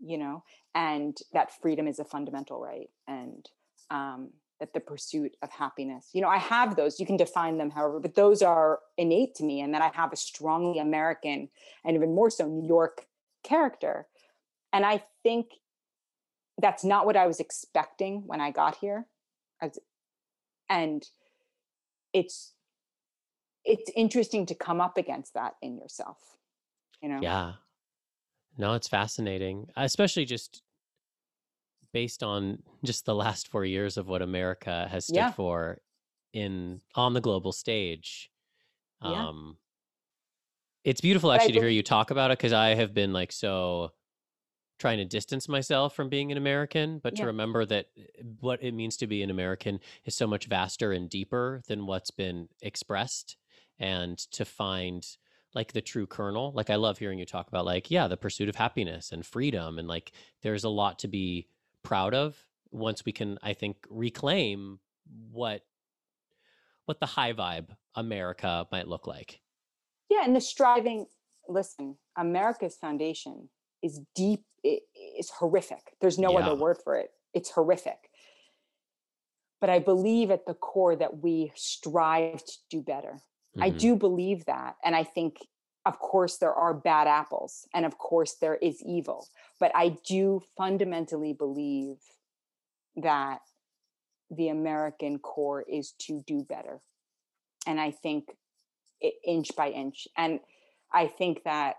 [0.00, 0.42] you know
[0.74, 3.48] and that freedom is a fundamental right and
[3.90, 7.70] um, that the pursuit of happiness you know i have those you can define them
[7.70, 11.48] however but those are innate to me and that i have a strongly american
[11.84, 13.06] and even more so new york
[13.42, 14.06] character
[14.72, 15.46] and i think
[16.58, 19.06] that's not what i was expecting when i got here
[19.60, 19.78] As-
[20.68, 21.02] and
[22.12, 22.54] it's
[23.64, 26.18] it's interesting to come up against that in yourself
[27.02, 27.52] you know Yeah.
[28.58, 30.62] No, it's fascinating, especially just
[31.92, 35.30] based on just the last four years of what America has stood Yeah.
[35.32, 35.80] for
[36.32, 38.30] in on the global stage.
[39.02, 39.28] Yeah.
[39.28, 39.56] Um,
[40.84, 43.92] it's beautiful actually to hear you talk about it because I have been like so
[44.80, 48.72] trying to distance myself from being an American, but to remember that uh, what it
[48.72, 53.36] means to be an American is so much vaster and deeper than what's been expressed,
[53.78, 55.06] and to find
[55.54, 56.50] like the true kernel.
[56.54, 59.78] Like I love hearing you talk about like yeah, the pursuit of happiness and freedom,
[59.78, 60.10] and like
[60.42, 61.46] there's a lot to be
[61.82, 62.36] proud of
[62.72, 64.80] once we can, I think, reclaim
[65.30, 65.62] what
[66.86, 69.40] what the high vibe America might look like.
[70.08, 71.06] yeah and the striving
[71.48, 73.48] listen america's foundation
[73.82, 75.96] is deep i- is horrific.
[76.00, 77.12] There's no other word for it.
[77.32, 78.10] It's horrific.
[79.60, 83.20] But i believe at the core that we strive to do better.
[83.60, 83.78] I Mhm.
[83.78, 85.46] do believe that and i think
[85.86, 89.26] of course there are bad apples and of course there is evil.
[89.58, 91.98] But i do fundamentally believe
[92.96, 93.42] that
[94.30, 96.80] the american core is to do better.
[97.66, 98.36] And i think
[99.02, 100.06] i- inch by inch.
[100.16, 100.40] And
[100.92, 101.76] i think that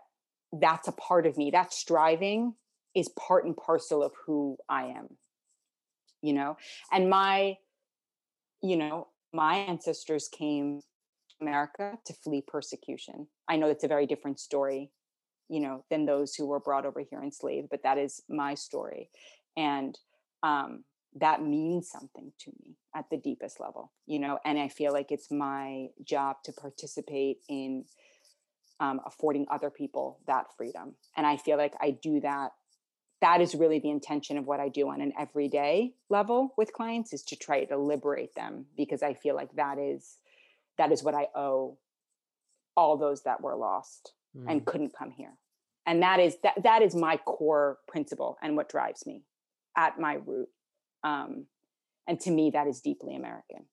[0.53, 2.53] that's a part of me that striving
[2.93, 5.07] is part and parcel of who i am
[6.21, 6.57] you know?
[6.91, 7.57] And my
[8.63, 13.27] you know my ancestors came to america to flee persecution.
[13.47, 14.91] I know it's a very different story
[15.49, 19.09] you know than those who were brought over here enslaved but that is my story.
[19.57, 19.97] And
[20.43, 20.83] um
[21.19, 24.37] that means something to me at the deepest level you know?
[24.45, 27.85] And i feel like it's my job to participate in
[28.81, 30.95] um, affording other people that freedom.
[31.15, 32.51] And i feel like i do that.
[33.21, 37.13] That is really the intention of what i do on an everyday level with clients
[37.13, 40.17] is to try to liberate them because i feel like that is
[40.79, 41.77] that is what i owe
[42.75, 44.13] all those that were lost
[44.47, 44.65] and Mm.
[44.65, 45.33] couldn't come here.
[45.85, 49.17] And that is that that is my core principle and what drives me
[49.75, 50.49] at my root.
[51.03, 51.47] Um
[52.07, 53.65] and to me that is deeply american.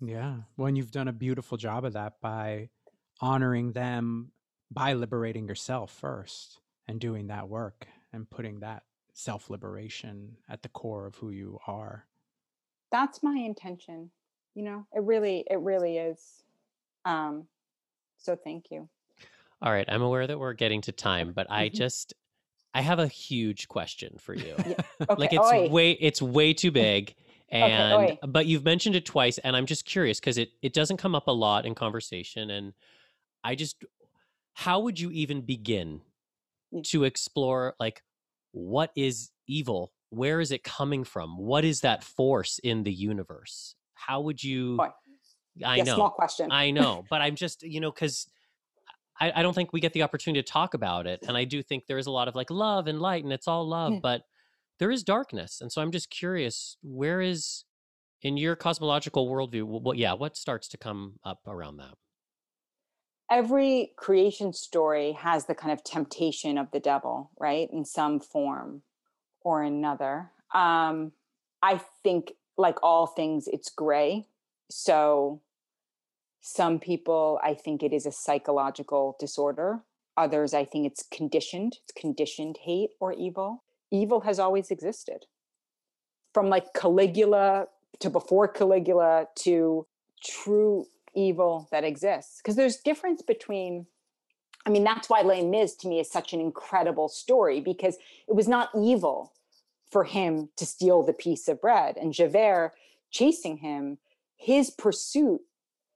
[0.00, 0.36] Yeah.
[0.56, 2.70] Well, and you've done a beautiful job of that by
[3.20, 4.32] honoring them
[4.70, 10.68] by liberating yourself first and doing that work and putting that self liberation at the
[10.68, 12.08] core of who you are.
[12.90, 14.10] that's my intention
[14.54, 16.44] you know it really it really is
[17.04, 17.48] um
[18.18, 18.88] so thank you
[19.62, 21.68] All right, I'm aware that we're getting to time, but I Mhm.
[21.68, 22.14] just
[22.74, 24.64] I have a huge question for you.
[25.10, 25.70] okay like it's oi.
[25.70, 27.14] way it's way too big
[27.50, 28.18] and oi.
[28.28, 31.28] but you've mentioned it twice and I'm just curious cuz it it doesn't come up
[31.28, 32.74] a lot in conversation and
[33.44, 33.76] I just
[34.54, 36.02] how would you even begin
[36.72, 36.84] Mm.
[36.90, 38.02] to explore like
[38.52, 39.92] what is evil?
[40.10, 41.36] Where is it coming from?
[41.36, 43.74] What is that force in the universe?
[43.94, 44.88] How would you Oi.
[45.64, 45.94] I yeah, know.
[45.96, 48.28] small question I know, but I'm just, you know, because
[49.18, 51.20] I, I don't think we get the opportunity to talk about it.
[51.26, 53.48] And I do think there is a lot of like love and light and it's
[53.48, 53.98] all love, Yeah.
[54.00, 54.22] but
[54.78, 55.60] there is darkness.
[55.60, 57.64] And so I'm just curious, where is
[58.22, 61.94] in your cosmological worldview, what, yeah, what starts to come up around that?
[63.30, 67.68] Every creation story has the kind of temptation of the devil, right?
[67.72, 68.82] In some form
[69.42, 70.30] or another.
[70.52, 71.12] Um,
[71.62, 74.26] I think like all things, it's gray.
[74.68, 75.40] So
[76.40, 79.80] some people, I think it is a psychological disorder.
[80.16, 81.78] Others, I think it's conditioned.
[81.84, 83.62] It's conditioned hate or evil.
[83.90, 85.26] Evil has always existed.
[86.34, 87.66] From like Caligula
[88.00, 89.86] to before Caligula to
[90.22, 92.38] true evil that exists.
[92.38, 93.86] Because there's difference between
[94.66, 97.96] I mean, that's why Les Mis to me is such an incredible story because
[98.28, 99.32] it was not evil
[99.90, 101.96] for him to steal the piece of bread.
[101.96, 102.72] And Javert
[103.10, 103.98] chasing him,
[104.36, 105.40] his pursuit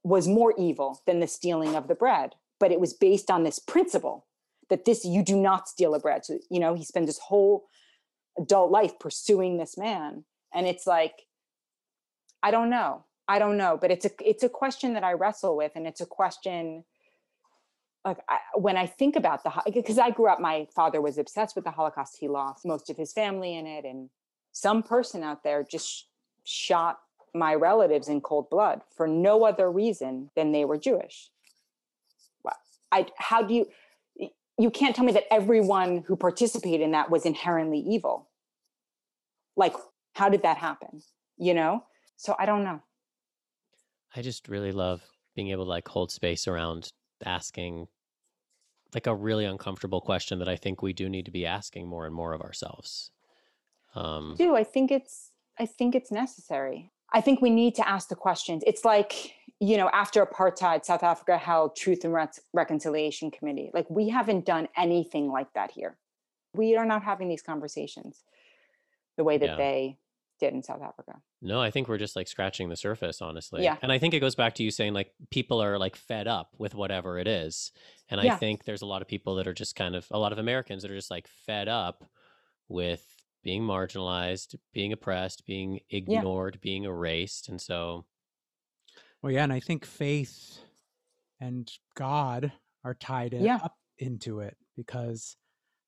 [0.03, 2.35] was more evil than the stealing of the bread.
[2.59, 4.27] But it was based on this principle
[4.71, 6.25] that this, you do not steal a bread.
[6.25, 7.67] So, you know, he spends his whole
[8.39, 10.25] adult life pursuing this man.
[10.53, 11.23] And it's like,
[12.43, 13.05] I don't know.
[13.29, 13.79] I don't know.
[13.81, 15.73] But it's a it's a question that I wrestle with.
[15.75, 16.85] And it's a question
[18.05, 21.57] like I, when I think about the because I grew up, my father was obsessed
[21.57, 22.19] with the Holocaust.
[22.21, 24.11] He lost most of his family in it, and
[24.53, 26.09] some person out there just
[26.45, 26.99] shot
[27.35, 31.31] my relatives in cold blood for no other reason than they were Jewish.
[32.93, 33.67] I how do you
[34.57, 38.29] you can't tell me that everyone who participated in that was inherently evil.
[39.57, 39.75] Like,
[40.15, 41.03] how did that happen?
[41.37, 41.85] You know?
[42.17, 42.81] So I don't know.
[44.17, 45.03] I just really love
[45.35, 46.93] being able to like hold space around
[47.25, 47.89] asking
[48.95, 52.07] like a really uncomfortable question that I think we do need to be asking more
[52.07, 53.11] and more of ourselves.
[53.95, 56.91] Um, do I think it's I think it's necessary.
[57.13, 58.63] I think we need to ask the questions.
[58.67, 63.71] It's like you know after apartheid, South Africa held Truth and Re- Reconciliation Committee.
[63.75, 65.97] Like we haven't done anything like that here.
[66.55, 68.23] We are not having these conversations
[69.17, 69.57] the way that yeah.
[69.57, 69.99] they
[70.45, 71.21] did in South Africa.
[71.41, 73.63] No, I think we're just like scratching the surface, honestly.
[73.63, 73.77] Yeah.
[73.83, 76.51] And I think it goes back to you saying like people are like fed up
[76.59, 77.73] with whatever it is.
[78.09, 78.35] And yeah.
[78.35, 80.39] I think there's a lot of people that are just kind of a lot of
[80.39, 82.05] Americans that are just like fed up
[82.69, 83.05] with
[83.43, 86.61] being marginalized, being oppressed, being ignored, yeah.
[86.63, 87.49] being erased.
[87.49, 88.05] And so
[89.23, 90.59] Well, yeah, and I think faith
[91.41, 92.53] and God
[92.85, 93.61] are tied in, yeah.
[93.63, 95.37] up into it because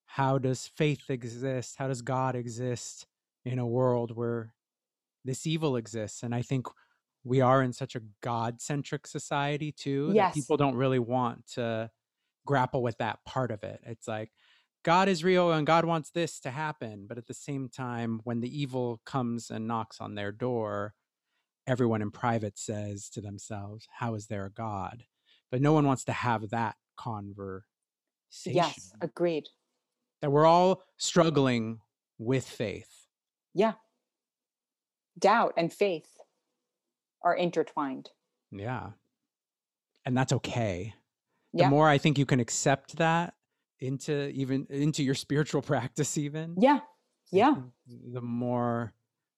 [0.06, 1.76] how does faith exist?
[1.78, 3.06] How does God exist
[3.46, 4.52] in a world where
[5.24, 6.22] this evil exists.
[6.22, 6.66] And I think
[7.24, 10.34] we are in such a God centric society too yes.
[10.34, 11.90] that people don't really want to
[12.44, 13.80] grapple with that part of it.
[13.84, 14.30] It's like,
[14.84, 17.06] God is real and God wants this to happen.
[17.08, 20.94] But at the same time, when the evil comes and knocks on their door,
[21.66, 25.04] everyone in private says to themselves, How is there a God?
[25.50, 27.64] But no one wants to have that conversation.
[28.44, 29.48] Yes, agreed.
[30.22, 31.80] That we're all struggling
[32.18, 32.95] with faith.
[33.56, 33.72] Yeah
[35.18, 36.18] doubt and faith
[37.22, 38.10] are intertwined.
[38.50, 38.90] Yeah.
[40.04, 40.94] And that's okay.
[41.52, 41.68] The yeah.
[41.68, 43.34] more I think you can accept that
[43.80, 46.54] into even into your spiritual practice even.
[46.58, 46.80] Yeah.
[47.32, 47.54] Yeah.
[48.12, 48.92] The more,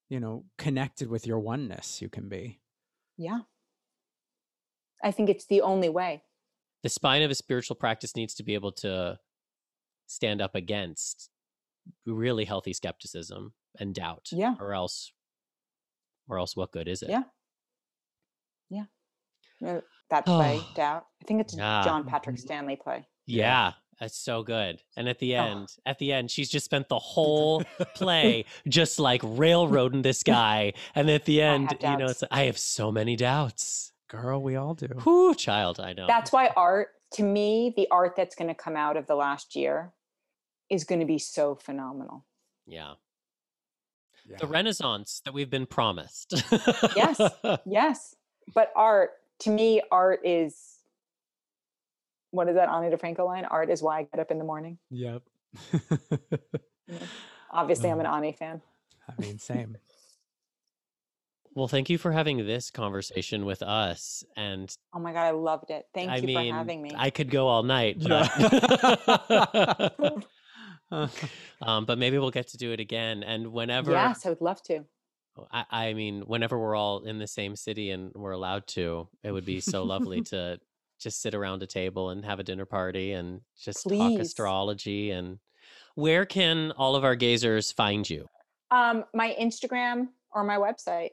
[0.08, 2.60] you know, connected with your oneness you can be.
[3.16, 3.40] Yeah.
[5.02, 6.22] I think it's the only way.
[6.82, 9.18] The spine of a spiritual practice needs to be able to
[10.06, 11.30] stand up against
[12.04, 14.28] really healthy skepticism and doubt.
[14.32, 14.54] Yeah.
[14.60, 15.12] Or else
[16.28, 17.10] or else what good is it?
[17.10, 17.22] Yeah.
[19.60, 19.80] Yeah.
[20.10, 21.06] That play, Doubt.
[21.22, 21.82] I think it's yeah.
[21.84, 22.48] John Patrick mm-hmm.
[22.48, 23.06] Shanley play.
[23.26, 23.72] Yeah.
[24.00, 24.80] That's so good.
[24.96, 25.44] And at the oh.
[25.44, 25.82] end, oh.
[25.90, 27.64] at the end, she's just spent the whole
[27.94, 30.74] play just like railroading this guy.
[30.94, 33.92] And at the end, you know, it's like, I have so many doubts.
[34.08, 34.88] Girl, we all do.
[35.04, 36.06] Whoo, child, I know.
[36.06, 39.56] That's why art, to me, the art that's going to come out of the last
[39.56, 39.92] year
[40.70, 42.24] is going to be so phenomenal.
[42.66, 42.94] Yeah
[44.28, 44.36] yeah.
[44.38, 46.42] the renaissance that we've been promised
[46.96, 47.20] yes
[47.66, 48.14] yes
[48.54, 49.10] but art
[49.40, 50.78] to me art is
[52.30, 54.78] what is that Ani DiFranco line art is why i get up in the morning
[54.90, 55.22] yep
[57.50, 58.60] obviously um, i'm an ani fan
[59.08, 59.76] i mean same
[61.58, 64.24] well, thank you for having this conversation with us.
[64.36, 65.86] And oh my god, I loved it.
[65.92, 66.92] Thank I you mean, for having me.
[66.96, 68.30] I could go all night, but
[71.62, 73.22] um, but maybe we'll get to do it again.
[73.22, 74.84] And whenever, yes, I would love to.
[75.36, 79.08] Oh, I, I mean, whenever we're all in the same city and we're allowed to,
[79.22, 80.58] it would be so lovely to
[80.98, 83.98] just sit around a table and have a dinner party and just Please.
[83.98, 85.10] talk astrology.
[85.10, 85.38] And
[85.94, 88.28] where can all of our gazers find you?
[88.70, 91.10] Um, my Instagram or my website.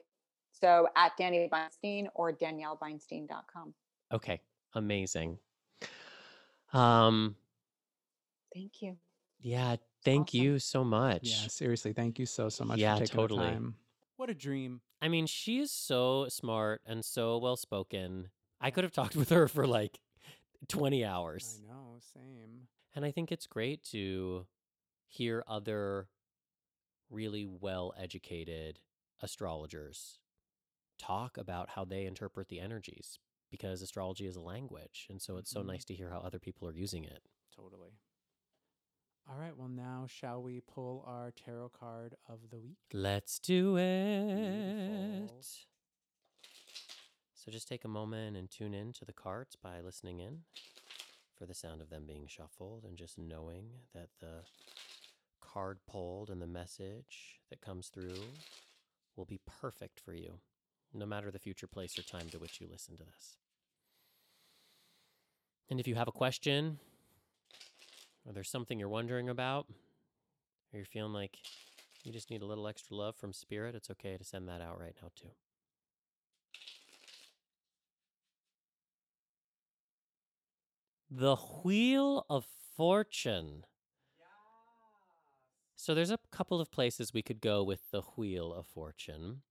[0.52, 3.74] So at Danny Beinstein or DanielleBeinstein.com.
[4.12, 4.40] Okay,
[4.74, 5.38] amazing.
[6.72, 7.36] Um,
[8.54, 8.96] Thank you.
[9.40, 10.40] Yeah, thank awesome.
[10.40, 11.28] you so much.
[11.28, 13.40] Yeah, seriously, thank you so so much yeah, for taking totally.
[13.40, 13.74] the time.
[14.16, 14.80] What a dream.
[15.00, 18.30] I mean, she is so smart and so well spoken.
[18.60, 19.98] I could have talked with her for like
[20.68, 21.60] 20 hours.
[21.62, 22.68] I know, same.
[22.94, 24.46] And I think it's great to
[25.06, 26.08] hear other
[27.10, 28.80] really well educated
[29.22, 30.18] astrologers
[30.98, 33.18] talk about how they interpret the energies
[33.50, 35.06] because astrology is a language.
[35.10, 35.66] And so it's so Mhm.
[35.66, 37.22] nice to hear how other people are using it.
[37.54, 37.90] Totally.
[39.56, 42.76] Well, now shall we pull our tarot card of the week?
[42.92, 45.38] Let's do Beautiful.
[45.38, 45.56] it.
[47.34, 50.40] So just take a moment and tune in to the cards by listening in
[51.38, 54.42] for the sound of them being shuffled and just knowing that the
[55.40, 58.24] card pulled and the message that comes through
[59.16, 60.34] will be perfect for you,
[60.92, 63.38] no matter the future place or time to which you listen to this.
[65.70, 66.78] And if you have a question,
[68.26, 69.66] or there's something you're wondering about,
[70.72, 71.38] or you're feeling like
[72.04, 74.78] you just need a little extra love from spirit, it's okay to send that out
[74.80, 75.28] right now, too.
[81.10, 82.46] The Wheel of
[82.76, 83.64] Fortune.
[85.76, 89.42] So there's a couple of places we could go with the Wheel of Fortune.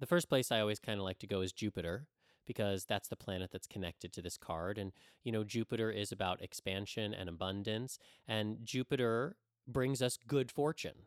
[0.00, 2.06] The first place I always kind of like to go is Jupiter
[2.46, 4.92] because that's the planet that's connected to this card and
[5.22, 9.36] you know Jupiter is about expansion and abundance and Jupiter
[9.66, 11.06] brings us good fortune.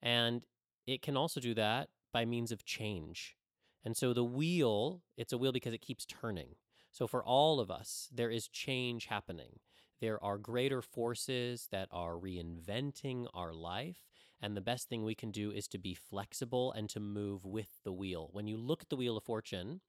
[0.00, 0.42] And
[0.86, 3.36] it can also do that by means of change.
[3.84, 6.56] And so the wheel, it's a wheel because it keeps turning.
[6.90, 9.60] So for all of us, there is change happening.
[10.00, 13.98] There are greater forces that are reinventing our life.
[14.40, 17.78] And the best thing we can do is to be flexible and to move with
[17.84, 18.28] the wheel.
[18.32, 19.80] When you look at the Wheel of Fortune,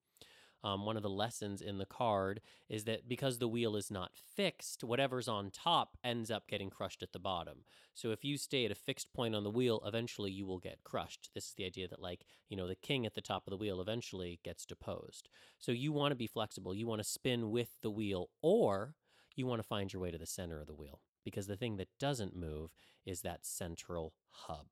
[0.64, 4.12] um, one of the lessons in the card is that because the wheel is not
[4.16, 7.66] fixed, whatever's on top ends up getting crushed at the bottom.
[7.94, 10.84] So if you stay at a fixed point on the wheel, eventually you will get
[10.84, 11.30] crushed.
[11.36, 13.58] This is the idea that, like, you know, the king at the top of the
[13.58, 15.28] wheel eventually gets deposed.
[15.60, 16.74] So you want to be flexible.
[16.74, 18.96] You want to spin with the wheel, or
[19.36, 21.02] you want to find your way to the center of the wheel.
[21.26, 22.72] Because the thing that doesn't move
[23.06, 24.68] is that central hub.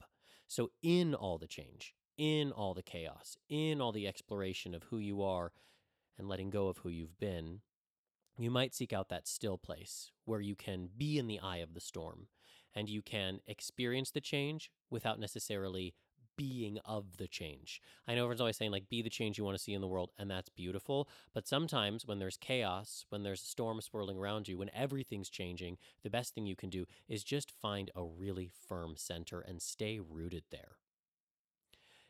[0.47, 4.97] So, in all the change, in all the chaos, in all the exploration of who
[4.97, 5.51] you are
[6.22, 7.61] and letting go of who you've been,
[8.38, 11.73] you might seek out that still place where you can be in the eye of
[11.73, 12.27] the storm
[12.76, 15.95] and you can experience the change without necessarily
[16.38, 17.81] being of the change.
[18.07, 19.88] I know everyone's always saying, like, be the change you want to see in the
[19.88, 21.10] world, and that's beautiful.
[21.34, 25.77] But sometimes when there's chaos, when there's a storm swirling around you, when everything's changing,
[26.03, 29.99] the best thing you can do is just find a really firm center and stay
[29.99, 30.77] rooted there.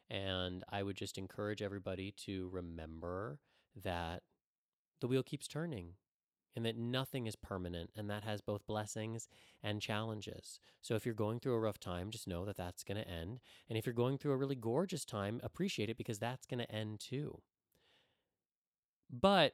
[0.09, 3.39] And I would just encourage everybody to remember
[3.75, 4.23] that
[4.99, 5.93] the wheel keeps turning
[6.55, 9.27] and that nothing is permanent and that has both blessings
[9.63, 10.59] and challenges.
[10.81, 13.39] So if you're going through a rough time, just know that that's going to end.
[13.69, 16.71] And if you're going through a really gorgeous time, appreciate it because that's going to
[16.71, 17.41] end too.
[19.09, 19.53] But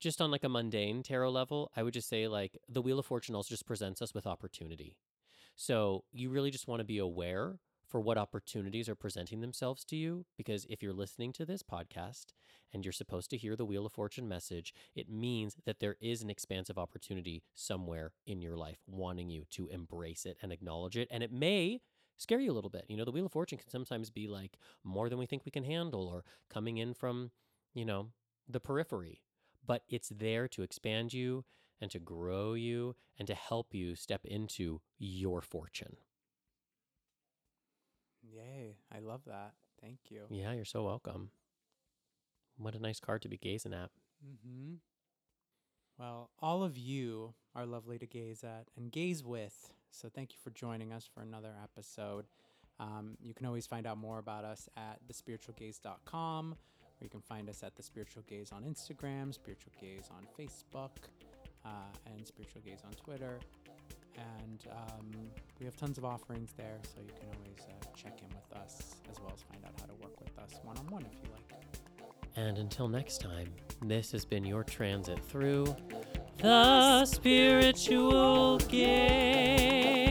[0.00, 3.06] just on like a mundane tarot level, I would just say like the Wheel of
[3.06, 4.96] Fortune also just presents us with opportunity.
[5.54, 7.58] So you really just want to be aware
[7.92, 10.24] for what opportunities are presenting themselves to you.
[10.38, 12.32] Because if you're listening to this podcast
[12.72, 16.22] and you're supposed to hear the Wheel of Fortune message, it means that there is
[16.22, 21.06] an expansive opportunity somewhere in your life wanting you to embrace it and acknowledge it.
[21.10, 21.82] And it may
[22.16, 22.86] scare you a little bit.
[22.88, 25.52] You know, the Wheel of Fortune can sometimes be like more than we think we
[25.52, 27.30] can handle or coming in from,
[27.74, 28.08] you know,
[28.48, 29.20] the periphery.
[29.66, 31.44] But it's there to expand you
[31.78, 35.96] and to grow you and to help you step into your fortune.
[38.22, 38.76] Yay.
[38.94, 39.52] I love that.
[39.80, 40.22] Thank you.
[40.30, 41.30] Yeah, you're so welcome.
[42.56, 43.90] What a nice card to be gazing at.
[44.24, 44.74] Mm-hmm.
[45.98, 49.72] Well, all of you are lovely to gaze at and gaze with.
[49.90, 52.26] So thank you for joining us for another episode.
[52.80, 57.48] Um, you can always find out more about us at thespiritualgayz.com, or you can find
[57.48, 60.90] us at The Spiritual Gayz on Instagram, Spiritual Gayz on Facebook,
[61.64, 61.68] uh,
[62.06, 63.38] and Spiritual Gayz on Twitter
[64.16, 65.10] and um,
[65.58, 68.96] we have tons of offerings there, so you can always uh, check in with us
[69.10, 71.30] as well as find out how to work with us one on one if you
[71.32, 71.42] like.
[72.36, 73.52] And until next time,
[73.82, 75.76] this has been your transit through
[76.38, 80.02] the spiritual gayz.